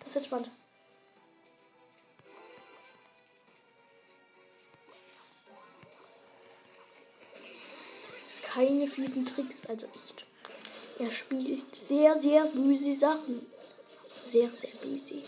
Das 0.05 0.15
wird 0.15 0.25
spannend. 0.25 0.49
Keine 8.43 8.87
fiesen 8.87 9.25
Tricks, 9.25 9.65
also 9.67 9.85
echt. 9.87 10.25
Er 10.97 11.11
spielt 11.11 11.75
sehr, 11.75 12.19
sehr 12.19 12.43
böse 12.45 12.95
Sachen. 12.95 13.45
Sehr, 14.31 14.49
sehr 14.49 14.71
böse. 14.83 15.23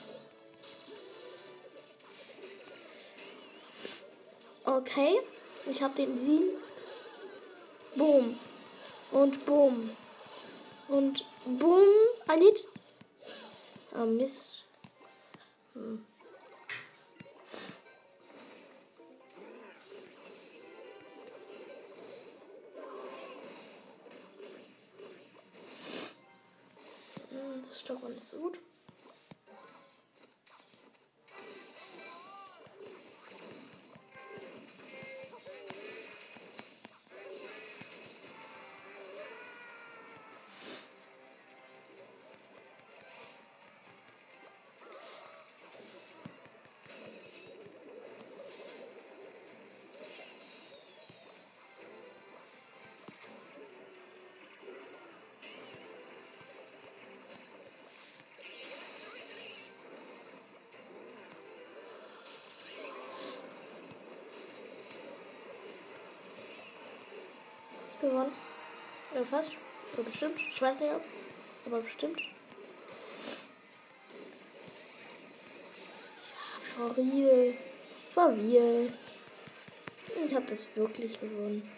Okay. 4.66 5.20
Ich 5.70 5.82
habe 5.82 5.96
den 5.96 6.18
Sieg. 6.18 6.58
Boom. 7.96 8.40
Und 9.12 9.46
boom. 9.46 9.90
Und 10.88 11.26
boom. 11.46 11.88
Ein 12.28 12.42
Hit. 12.42 12.68
Ah, 13.94 14.06
Mist. 14.06 14.64
Hm. 15.74 16.06
hm 27.30 27.64
das 27.68 27.76
ist 27.78 27.90
doch 27.90 28.02
nicht 28.08 28.32
gut. 28.32 28.60
Gewonnen. 68.02 68.34
Oder 69.14 69.26
fast. 69.26 69.52
Oder 69.94 70.04
bestimmt. 70.04 70.40
Ich 70.54 70.62
weiß 70.62 70.80
nicht 70.80 70.92
ob. 70.92 71.04
Aber 71.66 71.80
bestimmt. 71.80 72.20
Ja. 76.78 77.54
For 78.14 78.30
real. 78.34 78.92
Ich 80.26 80.36
habe 80.36 80.46
das 80.48 80.68
wirklich 80.76 81.20
gewonnen. 81.20 81.70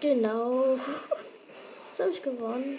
Genau. 0.00 0.78
Das 1.92 2.00
habe 2.00 2.10
ich 2.10 2.22
gewonnen. 2.22 2.78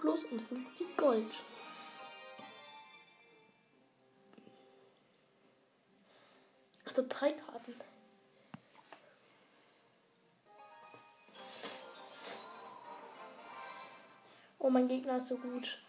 Plus 0.00 0.24
und 0.24 0.40
50 0.40 0.96
Gold. 0.96 1.30
Also 6.84 7.04
drei 7.08 7.32
Karten. 7.32 7.74
Oh, 14.58 14.70
mein 14.70 14.88
Gegner 14.88 15.18
ist 15.18 15.28
so 15.28 15.36
gut. 15.36 15.80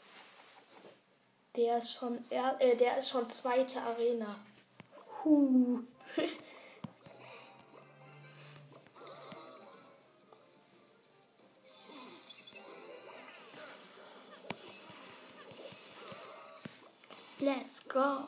Der 1.56 1.80
ist 1.80 1.94
schon, 1.94 2.24
äh, 2.30 2.76
der 2.78 2.98
ist 2.98 3.10
schon 3.10 3.28
zweite 3.30 3.82
Arena. 3.82 4.40
Huh. 5.24 5.82
Let's 17.42 17.82
go. 17.90 18.26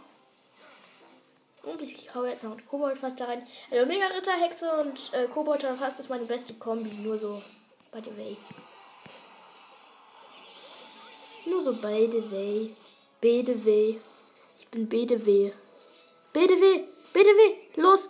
Und 1.62 1.82
ich 1.84 2.14
hau 2.16 2.26
jetzt 2.26 2.44
noch 2.44 2.52
einen 2.52 2.68
Kobold 2.68 2.98
fast 2.98 3.20
da 3.20 3.26
rein. 3.26 3.48
Also 3.70 3.86
Mega 3.86 4.08
Ritter, 4.08 4.34
Hexe 4.34 4.72
und 4.82 5.14
äh, 5.14 5.28
Kobold 5.28 5.62
fast 5.62 6.00
ist 6.00 6.10
meine 6.10 6.26
beste 6.26 6.56
Kombi. 6.56 6.90
Nur 6.90 7.20
so 7.20 7.42
by 7.92 8.00
the 8.04 8.18
way. 8.18 8.36
Nur 11.46 11.62
so 11.62 11.74
by 11.74 12.10
the 12.12 12.32
way. 12.32 12.76
Way. 13.22 14.02
Ich 14.60 14.68
bin 14.70 14.90
BDW. 14.90 15.54
BDW. 16.34 16.84
BDW. 17.14 17.56
Los. 17.76 18.10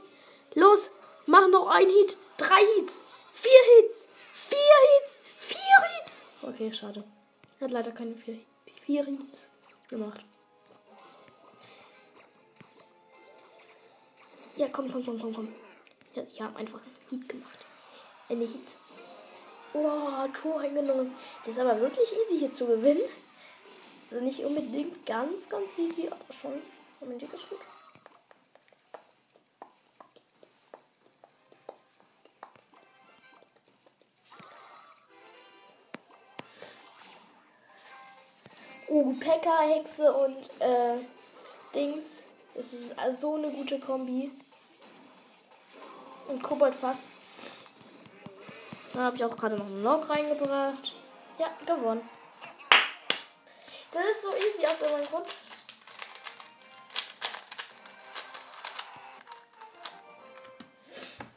Los. 0.55 0.89
Mach 1.25 1.47
noch 1.49 1.67
ein 1.67 1.87
Hit. 1.87 2.17
Drei 2.37 2.65
Hits. 2.77 3.01
Vier 3.33 3.51
Hits. 3.75 4.05
Vier 4.47 4.57
Hits. 4.87 5.19
Vier 5.39 5.59
Hits. 5.99 6.21
Okay, 6.41 6.73
schade. 6.73 7.03
Hat 7.59 7.71
leider 7.71 7.91
keine 7.91 8.15
vier, 8.15 8.39
vier 8.85 9.05
Hits 9.05 9.47
gemacht. 9.89 10.23
Ja, 14.55 14.67
komm, 14.71 14.91
komm, 14.91 15.03
komm, 15.03 15.19
komm, 15.19 15.33
komm. 15.33 15.53
Ja, 16.13 16.23
ich 16.31 16.39
habe 16.39 16.57
einfach 16.57 16.79
einen 16.79 16.95
Hit 17.09 17.27
gemacht. 17.27 17.65
Ein 18.29 18.39
Hit. 18.39 18.75
Oh, 19.73 20.27
Tor 20.39 20.59
eingenommen. 20.59 21.15
Das 21.39 21.55
ist 21.55 21.59
aber 21.59 21.79
wirklich 21.79 22.07
easy 22.13 22.37
hier 22.37 22.53
zu 22.53 22.67
gewinnen. 22.67 23.01
Also 24.11 24.23
nicht 24.23 24.39
unbedingt 24.41 25.03
ganz, 25.07 25.49
ganz 25.49 25.69
easy, 25.77 26.07
aber 26.07 26.33
schon. 26.39 26.61
Moment, 26.99 27.23
ist 27.23 27.49
gut. 27.49 27.59
Oh, 38.87 39.13
Pekka, 39.19 39.61
Hexe 39.61 40.13
und 40.13 40.47
äh, 40.59 40.99
Dings. 41.73 42.19
Das 42.55 42.71
ist 42.73 42.95
so 43.19 43.35
eine 43.35 43.49
gute 43.49 43.79
Kombi. 43.79 44.31
Und 46.27 46.41
Kobold 46.41 46.75
fast. 46.75 47.03
Da 48.93 48.99
habe 48.99 49.15
ich 49.15 49.25
auch 49.25 49.35
gerade 49.35 49.57
noch 49.57 49.65
einen 49.65 49.83
Log 49.83 50.07
reingebracht. 50.07 50.93
Ja, 51.39 51.49
gewonnen. 51.65 52.07
Das 53.91 54.05
ist 54.05 54.21
so 54.21 54.29
easy 54.35 54.65
aus 54.65 54.79
irgendeinem 54.81 55.07
Grund. 55.07 55.27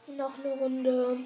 Noch 0.07 0.33
eine 0.39 0.53
Runde. 0.53 1.17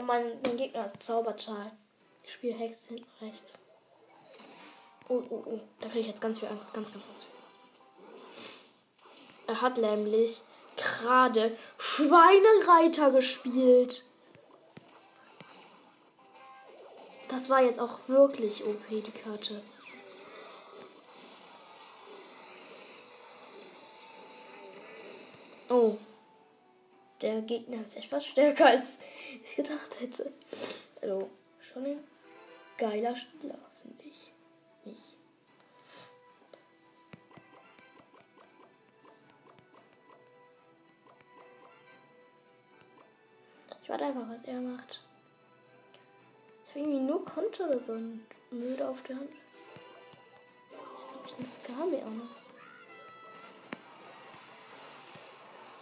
Mein, 0.00 0.40
mein 0.44 0.56
Gegner 0.56 0.86
ist 0.86 1.02
Zaubertal. 1.02 1.72
Ich 2.24 2.32
spiele 2.32 2.54
Hex 2.56 2.86
hinten 2.86 3.06
rechts. 3.20 3.58
Oh, 5.08 5.22
oh, 5.30 5.42
oh. 5.46 5.60
Da 5.80 5.88
kriege 5.88 6.00
ich 6.00 6.06
jetzt 6.08 6.20
ganz 6.20 6.38
viel 6.38 6.48
Angst. 6.48 6.74
Ganz, 6.74 6.92
ganz, 6.92 7.04
ganz. 7.04 7.26
Er 9.46 9.62
hat 9.62 9.78
nämlich 9.78 10.42
gerade 10.76 11.56
Schweinereiter 11.78 13.10
gespielt. 13.10 14.04
Das 17.28 17.48
war 17.48 17.62
jetzt 17.62 17.80
auch 17.80 18.08
wirklich 18.08 18.64
OP, 18.64 18.88
die 18.88 19.10
Karte. 19.10 19.62
Der 27.28 27.42
Gegner 27.42 27.82
ist 27.82 27.94
etwas 27.94 28.24
stärker 28.24 28.64
als 28.64 28.98
ich 29.44 29.56
gedacht 29.56 30.00
hätte. 30.00 30.32
Also, 31.02 31.28
schon 31.60 31.84
ein 31.84 31.98
geiler 32.78 33.14
Spieler, 33.14 33.58
finde 33.82 34.04
ich. 34.04 34.32
Nicht. 34.86 35.02
Ich 43.82 43.88
warte 43.90 44.06
einfach, 44.06 44.30
was 44.30 44.44
er 44.44 44.60
macht. 44.62 45.02
Ich 46.64 46.70
habe 46.70 46.80
irgendwie 46.80 47.00
nur 47.00 47.22
Konter 47.26 47.68
oder 47.68 47.84
so 47.84 47.92
ein 47.92 48.26
Müll 48.50 48.82
auf 48.82 49.02
der 49.02 49.16
Hand. 49.16 49.30
Jetzt 51.02 51.14
habe 51.14 51.28
ich 51.28 51.36
eine 51.36 51.46
Skame 51.46 52.06
auch 52.06 52.10
noch. 52.10 52.37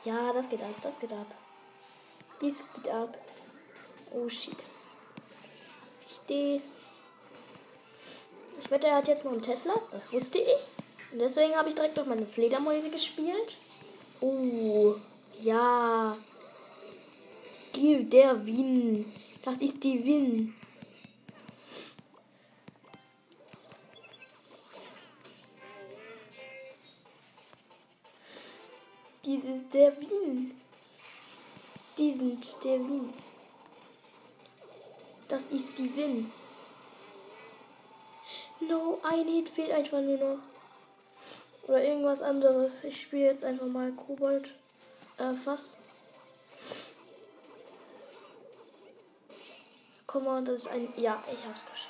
Ja, 0.06 0.32
das 0.32 0.48
geht 0.48 0.62
ab, 0.62 0.74
das 0.82 1.00
geht 1.00 1.12
ab. 1.12 1.26
Dies 2.40 2.54
geht 2.74 2.88
ab. 2.88 3.18
Oh 4.12 4.28
shit. 4.28 4.54
Ich 6.28 6.60
wette, 8.70 8.86
er 8.86 8.98
hat 8.98 9.08
jetzt 9.08 9.24
noch 9.24 9.32
einen 9.32 9.42
Tesla. 9.42 9.74
Das 9.90 10.12
wusste 10.12 10.38
ich. 10.38 11.12
Und 11.12 11.18
deswegen 11.18 11.56
habe 11.56 11.68
ich 11.68 11.74
direkt 11.74 11.98
auf 11.98 12.06
meine 12.06 12.24
Fledermäuse 12.24 12.88
gespielt. 12.88 13.56
Oh, 14.20 14.94
ja. 15.40 16.16
Die, 17.74 18.08
der 18.08 18.46
Win. 18.46 19.12
Das 19.44 19.58
ist 19.58 19.82
die 19.82 20.04
Win. 20.04 20.54
Dieses 29.26 29.68
der 29.70 29.96
Win. 30.00 30.52
Die 31.98 32.14
sind 32.14 32.46
der 32.62 32.78
Win. 32.78 33.12
Das 35.26 35.42
ist 35.50 35.76
die 35.76 35.96
Win. 35.96 36.32
No, 38.60 39.00
ein 39.02 39.26
Hit 39.26 39.48
fehlt 39.48 39.72
einfach 39.72 40.00
nur 40.00 40.16
noch. 40.16 40.38
Oder 41.66 41.82
irgendwas 41.82 42.22
anderes. 42.22 42.84
Ich 42.84 43.02
spiele 43.02 43.24
jetzt 43.24 43.42
einfach 43.42 43.66
mal 43.66 43.90
Kobold. 43.90 44.54
Äh, 45.18 45.32
was? 45.44 45.76
Komm 50.06 50.24
mal, 50.24 50.44
das 50.44 50.62
ist 50.62 50.68
ein. 50.68 50.92
Ja, 50.96 51.24
ich 51.26 51.44
hab's 51.44 51.64
geschafft. 51.72 51.88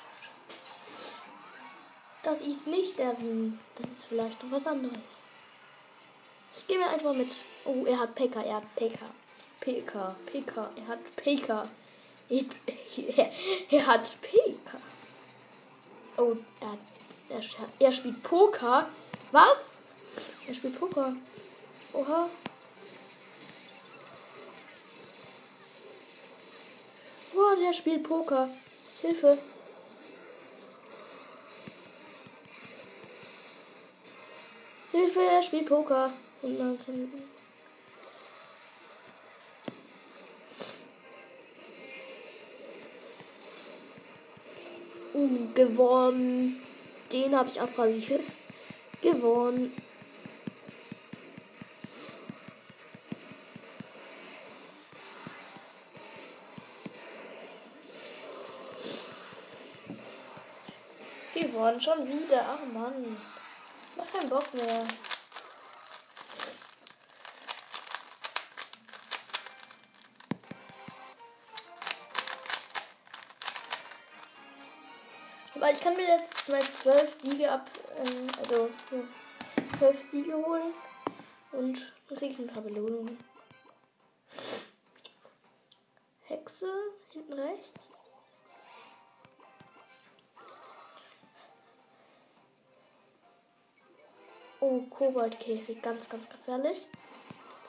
Das 2.23 2.41
ist 2.41 2.65
nicht 2.65 2.97
der 2.97 3.15
Wien. 3.19 3.59
Das 3.79 3.91
ist 3.91 4.05
vielleicht 4.05 4.43
noch 4.43 4.49
was 4.49 4.65
anderes. 4.65 5.16
Ich 6.67 6.75
gehe 6.75 6.83
mir 6.83 6.89
einfach 6.89 7.13
mit. 7.13 7.33
Oh, 7.63 7.85
er 7.85 7.97
hat 7.97 8.13
PK, 8.13 8.41
er 8.41 8.55
hat 8.55 8.75
PK. 8.75 8.99
PK, 9.61 10.15
PK, 10.25 10.69
er 10.75 10.87
hat 10.87 11.15
PK. 11.15 11.69
Er, 12.29 13.31
er 13.71 13.87
hat 13.87 14.17
PK. 14.21 14.77
Oh, 16.17 16.35
er, 16.59 16.77
er, 17.29 17.41
er 17.79 17.91
spielt 17.93 18.21
Poker. 18.21 18.89
Was? 19.31 19.79
Er 20.45 20.53
spielt 20.53 20.77
Poker. 20.77 21.13
Oha. 21.93 22.29
Boah, 27.33 27.55
der 27.55 27.71
spielt 27.71 28.03
Poker. 28.03 28.49
Hilfe. 29.01 29.37
Hilfe, 34.91 35.21
er 35.21 35.43
spielt 35.43 35.69
Poker. 35.69 36.11
Und 36.41 36.59
19. 36.59 37.11
Uh, 45.13 45.47
gewonnen. 45.55 46.61
Den 47.11 47.35
habe 47.35 47.49
ich 47.49 47.59
abrasiert. 47.59 48.23
Gewonnen. 49.01 49.73
Gewonnen, 61.33 61.81
schon 61.81 62.07
wieder. 62.07 62.45
Ach 62.47 62.73
Mann. 62.73 63.17
Mach 63.95 64.05
keinen 64.11 64.29
Bock 64.29 64.53
mehr. 64.53 64.85
Aber 75.67 75.75
ich 75.75 75.81
kann 75.81 75.97
mir 75.97 76.07
jetzt 76.07 76.47
mal 76.47 76.61
zwölf 76.61 77.21
Siege 77.21 77.51
ab, 77.51 77.69
ähm, 77.97 78.27
also 78.39 78.69
zwölf 79.77 80.01
ja, 80.01 80.09
Siege 80.09 80.33
holen 80.33 80.73
und 81.51 81.93
kriege 82.07 82.27
ich 82.27 82.39
ein 82.39 82.47
paar 82.47 82.61
Belohnungen. 82.61 83.19
Hexe 86.21 86.71
hinten 87.11 87.33
rechts. 87.33 87.91
Oh, 94.61 94.83
Koboldkäfig, 94.89 95.81
ganz, 95.81 96.07
ganz 96.07 96.29
gefährlich. 96.29 96.87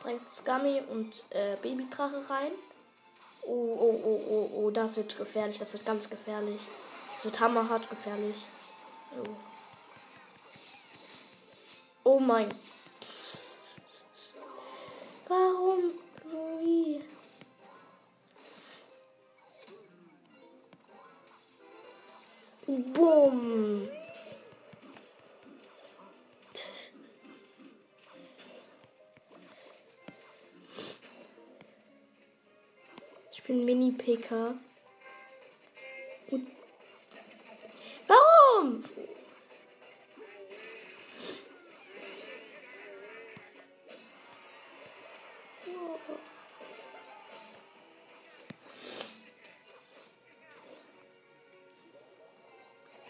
Direkt 0.04 0.30
Scummy 0.30 0.82
und 0.88 1.24
äh, 1.30 1.56
Babydrache 1.56 2.30
rein. 2.30 2.52
Oh, 3.42 3.50
oh, 3.50 4.00
oh, 4.04 4.22
oh, 4.28 4.50
oh, 4.54 4.70
das 4.70 4.96
wird 4.96 5.18
gefährlich, 5.18 5.58
das 5.58 5.72
wird 5.72 5.84
ganz 5.84 6.08
gefährlich. 6.08 6.60
Das 7.18 7.24
wird 7.24 7.40
hammerhart 7.40 7.90
gefährlich. 7.90 8.46
Oh, 9.18 9.24
oh 12.04 12.20
mein. 12.20 12.48
Warum? 15.26 15.94
Wie? 16.60 17.02
Bumm. 22.68 23.88
Ich 33.32 33.42
bin 33.42 33.64
Mini-PK. 33.64 34.54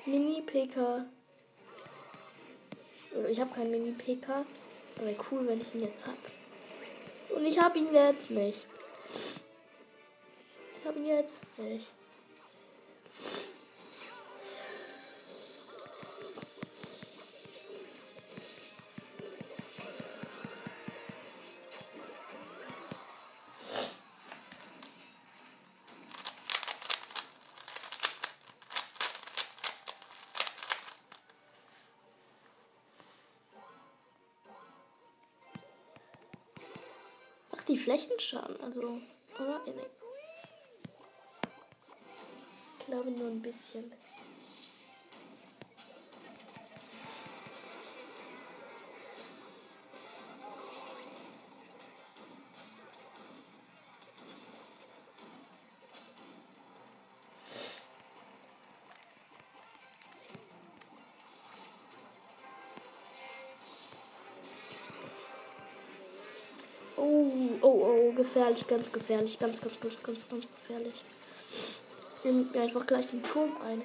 Mini-PK. 0.09 1.05
Ich 3.29 3.41
habe 3.41 3.55
keinen 3.55 3.71
Mini-PK. 3.71 4.45
Aber 4.99 5.11
cool, 5.31 5.47
wenn 5.47 5.61
ich 5.61 5.75
ihn 5.75 5.83
jetzt 5.83 6.07
habe. 6.07 6.17
Und 7.35 7.47
ich 7.47 7.61
habe 7.61 7.79
ihn 7.79 7.93
jetzt 7.93 8.31
nicht. 8.31 8.67
Ich 10.81 10.87
habe 10.87 10.99
ihn 10.99 11.07
jetzt 11.07 11.41
nicht. 11.59 11.87
Die 37.89 37.99
Flächenschaden, 37.99 38.61
also, 38.61 39.01
oder? 39.39 39.61
Ich 42.79 42.87
glaube 42.87 43.11
nur 43.11 43.29
ein 43.29 43.41
bisschen. 43.41 43.93
Gefährlich, 68.29 68.67
ganz 68.67 68.93
gefährlich, 68.93 69.39
ganz, 69.39 69.61
ganz, 69.61 69.81
ganz, 69.81 70.03
ganz, 70.03 70.29
ganz 70.29 70.49
gefährlich. 70.61 71.05
Nimmt 72.25 72.55
mir 72.55 72.63
einfach 72.63 72.87
gleich 72.87 73.07
den 73.07 73.23
Turm 73.23 73.57
ein. 73.67 73.83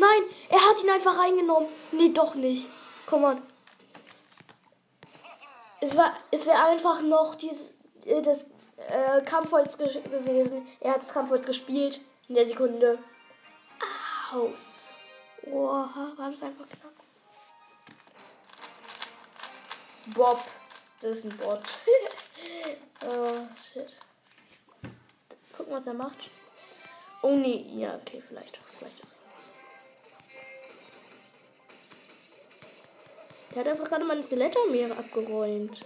Nein, 0.00 0.22
er 0.48 0.60
hat 0.60 0.82
ihn 0.82 0.88
einfach 0.88 1.18
reingenommen. 1.18 1.68
Nee, 1.92 2.08
doch 2.08 2.34
nicht. 2.34 2.68
Komm 3.06 3.24
on. 3.24 3.42
Es 5.82 5.94
war, 5.96 6.16
es 6.30 6.46
wäre 6.46 6.64
einfach 6.64 7.02
noch 7.02 7.34
dieses, 7.34 7.70
äh, 8.06 8.22
das 8.22 8.46
äh, 8.76 9.20
Kampfholz 9.22 9.76
ge 9.76 10.00
gewesen. 10.02 10.66
Er 10.80 10.94
hat 10.94 11.02
das 11.02 11.12
Kampfholz 11.12 11.46
gespielt 11.46 12.00
in 12.28 12.34
der 12.34 12.46
Sekunde. 12.46 12.98
Aus. 14.32 14.86
Oha, 15.50 16.12
war 16.16 16.30
das 16.30 16.42
einfach 16.42 16.66
knapp. 16.68 16.92
Bob. 20.14 20.40
Das 21.00 21.18
ist 21.18 21.24
ein 21.24 21.36
Bot. 21.38 21.60
oh, 23.06 23.46
shit. 23.72 23.98
Gucken, 25.56 25.72
was 25.72 25.86
er 25.86 25.94
macht. 25.94 26.30
Oh 27.22 27.34
nee, 27.34 27.66
ja, 27.74 27.96
okay, 27.96 28.22
vielleicht. 28.26 28.58
Vielleicht 28.78 29.09
Der 33.50 33.60
hat 33.60 33.68
einfach 33.68 33.88
gerade 33.88 34.04
meine 34.04 34.22
Skelettarmeere 34.22 34.96
abgeräumt. 34.96 35.84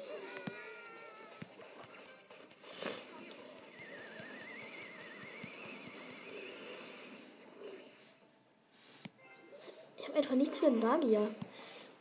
Ich 9.97 10.09
habe 10.09 10.19
einfach 10.19 10.35
nichts 10.35 10.59
für 10.59 10.67
einen 10.67 10.81
Magier. 10.81 11.35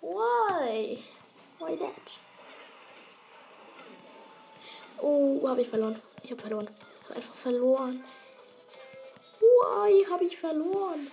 Why? 0.02 1.02
Why 1.60 1.78
that? 1.78 1.92
Oh, 5.02 5.48
habe 5.48 5.62
ich 5.62 5.70
verloren. 5.70 6.02
Ich 6.24 6.32
habe 6.32 6.42
verloren. 6.42 6.70
Ich 7.02 7.10
habe 7.10 7.16
einfach 7.16 7.36
verloren. 7.36 8.04
Why 9.40 10.06
habe 10.10 10.26
ich 10.26 10.38
verloren? 10.38 11.10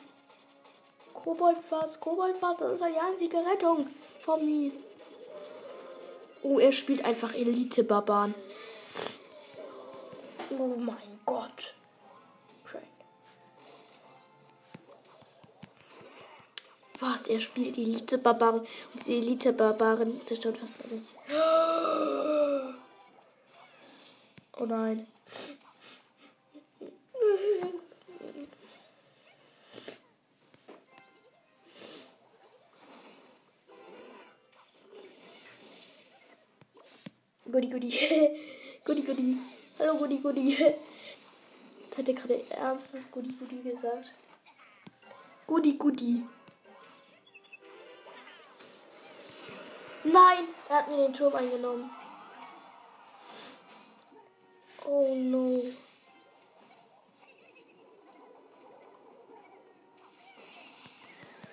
Koboldfass, 1.14 2.00
Koboldfass, 2.00 2.56
das 2.56 2.80
ist 2.80 2.84
die 2.84 2.98
einzige 2.98 3.38
Rettung 3.38 3.88
mir. 4.38 4.72
Oh, 6.42 6.58
er 6.58 6.72
spielt 6.72 7.04
einfach 7.04 7.34
Elite-Barbaren. 7.34 8.34
Oh 10.50 10.74
mein 10.76 11.20
Gott. 11.26 11.74
Was? 17.00 17.26
Er 17.28 17.40
spielt 17.40 17.78
Elite-Barbaren 17.78 18.60
und 18.60 18.68
diese 19.00 19.12
Elite-Barbaren 19.12 20.24
zerstört 20.24 20.58
fast 20.58 20.74
alle. 20.84 21.02
Oh 24.58 24.66
nein. 24.66 25.06
Goody, 37.50 37.66
goody. 37.68 37.90
goody, 38.84 39.02
goody. 39.02 39.36
Hallo, 39.78 39.98
goody, 39.98 40.18
goody. 40.18 40.56
Hat 41.96 42.08
er 42.08 42.14
gerade 42.14 42.44
ernsthaft 42.50 43.10
goody, 43.10 43.32
goody 43.32 43.62
gesagt? 43.62 44.12
Goody, 45.46 45.76
goody. 45.76 46.22
Nein, 50.04 50.44
er 50.68 50.76
hat 50.76 50.88
mir 50.88 50.96
den 50.96 51.12
Turm 51.12 51.34
eingenommen. 51.34 51.90
Oh 54.86 55.14
no. 55.14 55.62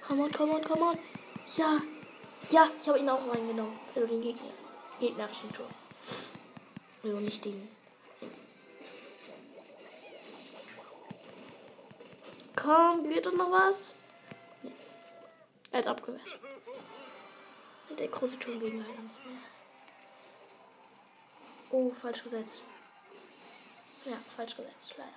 Come 0.01 0.23
on, 0.23 0.31
come 0.31 0.53
on, 0.53 0.63
come 0.63 0.81
on. 0.85 0.97
Ja. 1.57 1.81
Ja, 2.51 2.69
ich 2.81 2.87
habe 2.87 2.99
ihn 2.99 3.09
auch 3.09 3.27
reingenommen. 3.27 3.77
Also 3.95 4.07
den 4.07 4.21
Gegner. 4.21 4.51
Gegnerischen 4.99 5.51
Turm. 5.51 5.67
Also 7.03 7.19
nicht 7.19 7.45
den. 7.45 7.67
Komm, 12.55 13.09
wird 13.09 13.25
das 13.25 13.33
noch 13.33 13.51
was? 13.51 13.95
Nee. 14.63 14.71
Er 15.71 15.79
hat 15.79 15.87
abgewehrt. 15.87 16.21
Der 17.97 18.07
große 18.07 18.37
Turm 18.39 18.59
gegen 18.59 18.79
leider 18.79 19.01
nicht 19.01 19.25
mehr. 19.25 19.39
Oh, 21.71 21.91
falsch 22.01 22.23
gesetzt. 22.23 22.65
Ja, 24.05 24.17
falsch 24.35 24.55
gesetzt, 24.55 24.95
leider. 24.97 25.11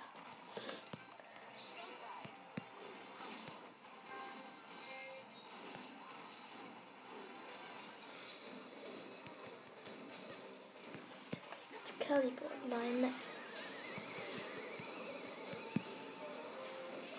Caliber, 12.11 12.51
meine. 12.69 13.13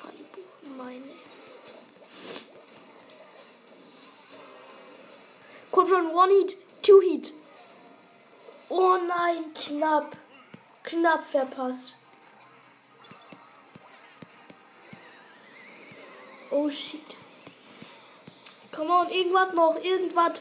Caliber, 0.02 0.76
meine. 0.76 1.12
Kommt 5.70 5.88
schon, 5.88 6.06
One 6.14 6.32
Hit, 6.34 6.58
Two 6.82 7.00
Hit. 7.00 7.32
Oh 8.68 8.98
nein, 8.98 9.54
knapp. 9.54 10.14
Knapp 10.82 11.24
verpasst. 11.24 11.96
Oh 16.50 16.68
shit. 16.68 17.16
Komm 18.70 18.90
on, 18.90 19.08
irgendwas 19.08 19.54
noch, 19.54 19.76
irgendwas. 19.82 20.32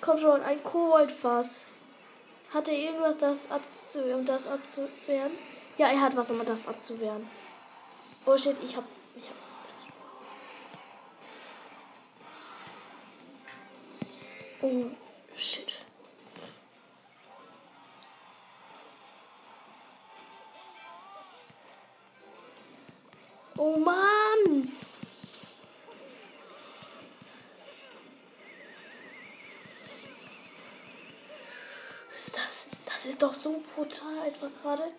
Komm 0.00 0.16
schon, 0.20 0.42
ein 0.42 0.62
Koboldfass. 0.62 1.64
Hat 2.54 2.68
er 2.68 2.74
irgendwas, 2.74 3.18
das 3.18 3.50
abzuwehren, 3.90 4.20
um 4.20 4.26
das 4.26 4.46
abzuwehren? 4.46 5.32
Ja, 5.76 5.88
er 5.88 6.00
hat 6.00 6.16
was, 6.16 6.30
um 6.30 6.44
das 6.44 6.66
abzuwehren. 6.68 7.28
Oh 8.24 8.36
shit, 8.36 8.56
ich 8.62 8.76
hab, 8.76 8.84
ich 9.16 9.24
hab. 9.24 9.34
Oh 14.62 14.84
shit. 15.36 15.72
Oh 23.56 23.76
Mann! 23.76 24.72
Ist 32.14 32.36
das, 32.36 32.66
das 32.86 33.06
ist 33.06 33.22
doch 33.22 33.34
so 33.34 33.62
brutal 33.80 34.26
etwa 34.26 34.48
gerade. 34.60 34.92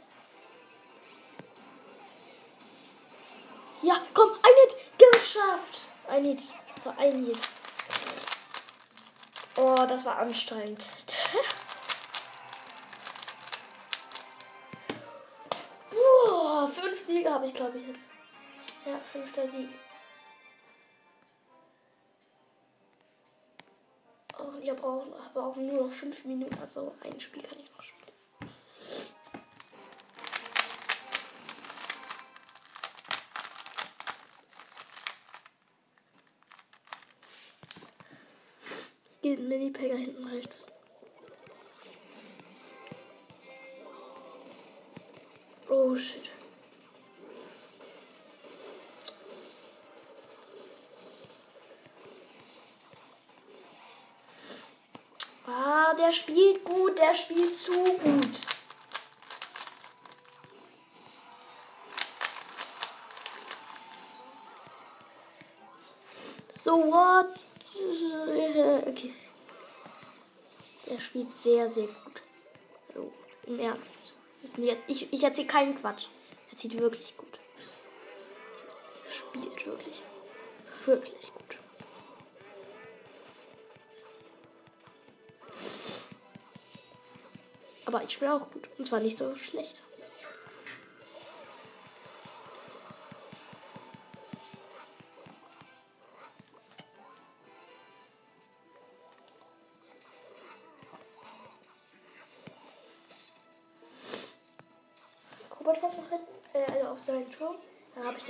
Ja, 3.84 4.01
komm, 4.13 4.32
ein 4.32 4.55
Hit 4.61 4.75
geschafft. 4.97 5.82
Ein 6.07 6.25
Hit. 6.25 6.41
War 6.84 6.97
ein 6.97 7.25
Hit. 7.25 7.38
Oh, 9.55 9.86
das 9.88 10.05
war 10.05 10.17
anstrengend. 10.17 10.84
Boah, 15.91 16.67
fünf 16.69 16.99
Siege 17.01 17.29
habe 17.32 17.45
ich, 17.45 17.53
glaube 17.53 17.77
ich, 17.77 17.88
jetzt. 17.88 18.05
Ja, 18.86 18.99
fünfter 19.11 19.47
Sieg. 19.47 19.69
Ich 24.59 24.69
habe 24.69 24.84
auch, 24.84 25.05
hab 25.23 25.38
auch 25.38 25.55
nur 25.55 25.84
noch 25.88 25.91
fünf 25.91 26.25
Minuten, 26.25 26.57
also 26.59 26.95
ein 27.03 27.19
Spiel 27.19 27.43
kann 27.43 27.59
ich 27.59 27.71
noch 27.71 27.82
spielen. 27.82 28.00
Geht 39.32 39.39
ein 39.39 39.47
Mini-Pegger 39.47 39.95
hinten 39.95 40.27
rechts. 40.27 40.67
Oh 45.69 45.95
shit. 45.95 46.29
Ah, 55.47 55.93
der 55.93 56.11
spielt 56.11 56.65
gut, 56.65 56.99
der 56.99 57.15
spielt 57.15 57.55
zu 57.55 57.71
gut. 57.71 58.38
So 66.53 66.75
what? 66.91 67.27
Okay. 68.91 69.20
Der 70.91 70.99
spielt 70.99 71.33
sehr, 71.37 71.71
sehr 71.71 71.87
gut. 71.87 72.21
Also, 72.89 73.13
im 73.47 73.59
Ernst. 73.61 74.11
Ich, 74.87 75.13
ich 75.13 75.23
erzähle 75.23 75.47
keinen 75.47 75.79
Quatsch. 75.79 76.07
Er 76.51 76.57
sieht 76.57 76.77
wirklich 76.77 77.15
gut. 77.15 77.39
Spielt 79.09 79.65
wirklich. 79.65 80.01
wirklich 80.85 81.33
gut. 81.33 81.57
Aber 87.85 88.03
ich 88.03 88.11
spiele 88.11 88.33
auch 88.33 88.51
gut. 88.51 88.67
Und 88.77 88.83
zwar 88.85 88.99
nicht 88.99 89.17
so 89.17 89.33
schlecht. 89.37 89.81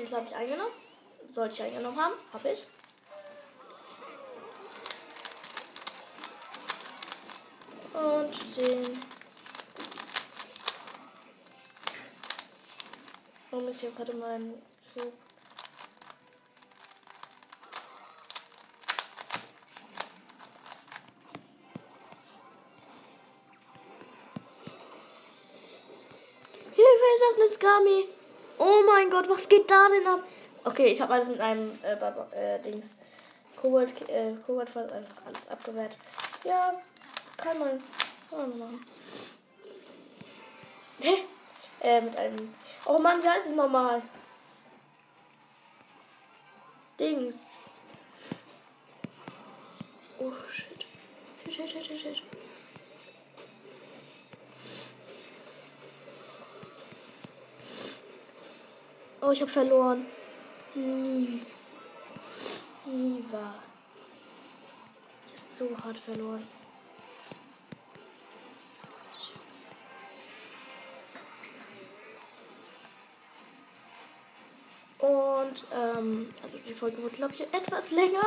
Dann 0.10 0.20
habe 0.20 0.28
ich 0.28 0.36
eingenommen. 0.36 0.74
Sollte 1.28 1.54
ich 1.54 1.62
eingenommen 1.64 1.97
haben. 1.97 2.16
Habe 2.34 2.49
ich. 2.49 2.66
Und 7.93 8.58
den. 8.58 8.99
Warum 13.52 13.68
ist 13.68 13.82
hier 13.82 13.91
gerade 13.91 14.16
mein 14.16 14.54
Zug? 14.93 15.14
Mein 29.02 29.10
Gott, 29.10 29.28
was 29.30 29.49
geht 29.49 29.70
da 29.70 29.89
denn 29.89 30.06
ab? 30.06 30.24
Okay, 30.64 30.88
ich 30.88 31.02
habe 31.02 31.14
alles 31.14 31.28
mit 31.28 31.39
einem 31.39 31.72
äh, 31.82 32.56
äh, 32.56 32.60
Dings. 32.60 32.88
Kobold, 33.56 34.08
äh, 34.10 34.34
Kobold 34.45 34.68
einfach 34.78 35.26
alles 35.26 35.47
abgewehrt. 35.49 35.95
Ja, 36.43 36.74
kann 37.38 37.58
man, 37.58 37.84
kann 38.30 38.39
man 38.39 38.60
machen. 38.60 38.86
Hä? 41.02 41.24
äh, 41.82 42.02
mit 42.02 42.16
einem. 42.16 42.54
Oh 42.86 42.99
Mann, 42.99 43.24
wie 43.24 43.30
heißt 43.30 43.47
es 43.47 43.56
nochmal? 43.56 44.04
Dings. 46.99 47.38
Oh 50.20 50.32
shit. 50.52 50.86
Shit, 51.52 51.68
shit, 51.68 51.84
shit, 51.84 51.99
shit. 51.99 52.41
Oh, 59.24 59.30
ich 59.30 59.41
habe 59.41 59.51
verloren. 59.51 60.05
Nie. 60.74 61.41
Nie 62.86 63.24
war. 63.32 63.53
Ich 65.28 65.34
habe 65.34 65.69
so 65.69 65.84
hart 65.84 65.97
verloren. 65.97 66.47
Und, 74.97 75.65
ähm, 75.72 76.34
also 76.41 76.57
die 76.57 76.74
Folge 76.74 77.03
wird, 77.03 77.13
glaube 77.13 77.34
ich, 77.36 77.41
etwas 77.41 77.91
länger. 77.91 78.24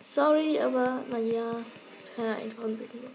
Sorry, 0.00 0.60
aber 0.60 1.02
naja, 1.08 1.62
das 2.02 2.14
kann 2.14 2.26
ja 2.26 2.34
einfach 2.34 2.64
ein 2.64 2.76
bisschen. 2.76 3.06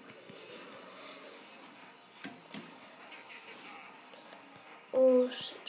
Oh 4.91 5.27
shit. 5.29 5.61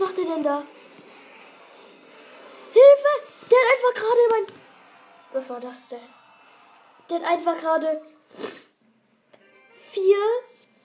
Was 0.00 0.08
macht 0.08 0.18
er 0.18 0.24
denn 0.24 0.42
da? 0.42 0.62
Hilfe! 2.72 3.50
Der 3.50 3.58
hat 3.58 3.66
einfach 3.74 3.94
gerade 4.02 4.20
mein. 4.30 4.46
Was 5.32 5.50
war 5.50 5.60
das 5.60 5.88
denn? 5.88 5.98
Der 7.10 7.18
hat 7.18 7.26
einfach 7.26 7.58
gerade 7.58 8.02
vier, 9.90 10.16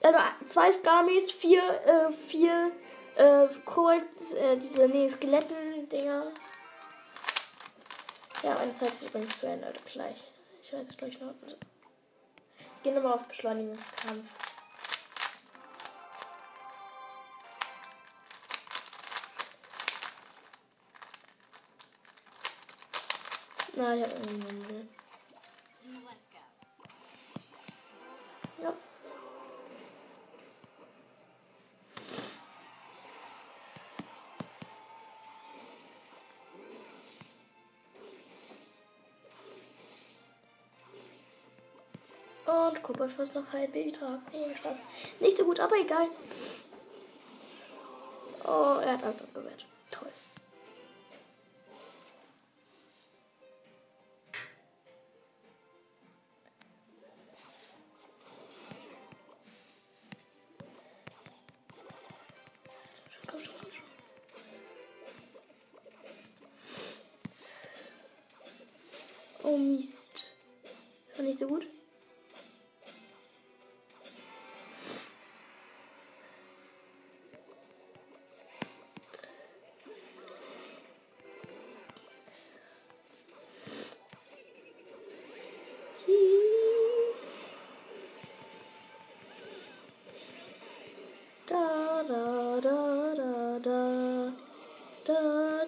also 0.02 0.18
zwei 0.48 0.70
Skamis, 0.70 1.32
vier, 1.32 1.62
äh, 1.62 2.12
vier, 2.28 2.72
äh, 3.14 3.48
Cold, 3.64 4.04
äh, 4.34 4.58
diese, 4.58 4.86
nee, 4.86 5.08
Skeletten-Dinger. 5.08 6.32
Ja, 8.42 8.54
meine 8.54 8.76
Zeit 8.76 8.92
ist 8.92 9.08
übrigens 9.08 9.38
zu 9.38 9.46
Ende, 9.46 9.72
gleich. 9.90 10.30
Ich 10.60 10.74
weiß 10.74 10.94
gleich 10.94 11.18
noch. 11.20 11.32
Ich 11.46 12.82
gehe 12.82 12.92
nochmal 12.92 13.14
auf 13.14 13.24
Beschleunigungskampf. 13.24 14.45
Na, 23.78 23.94
ich 23.94 24.02
hab 24.02 24.10
irgendwann 24.10 24.68
will. 24.70 24.88
Ja. 28.62 28.72
Und 42.46 42.82
guck 42.82 42.98
mal, 42.98 43.10
was 43.18 43.34
noch 43.34 43.52
halb 43.52 43.72
Baby 43.74 43.92
tragen. 43.92 44.22
Nee, 44.32 44.56
Spaß. 44.56 44.78
Nicht 45.20 45.36
so 45.36 45.44
gut, 45.44 45.60
aber 45.60 45.76
egal. 45.76 46.08
Oh, 48.42 48.78
er 48.80 48.92
hat 48.92 49.04
alles 49.04 49.22
abgewehrt. 49.22 49.66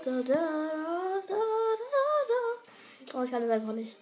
Da 0.05 0.22
da 0.22 0.22
da 0.22 0.34
da 1.28 1.42
da. 2.28 3.18
Oh, 3.18 3.22
ich 3.24 3.30
kann 3.30 3.42
das 3.42 3.51
einfach 3.51 3.72
nicht. 3.72 3.96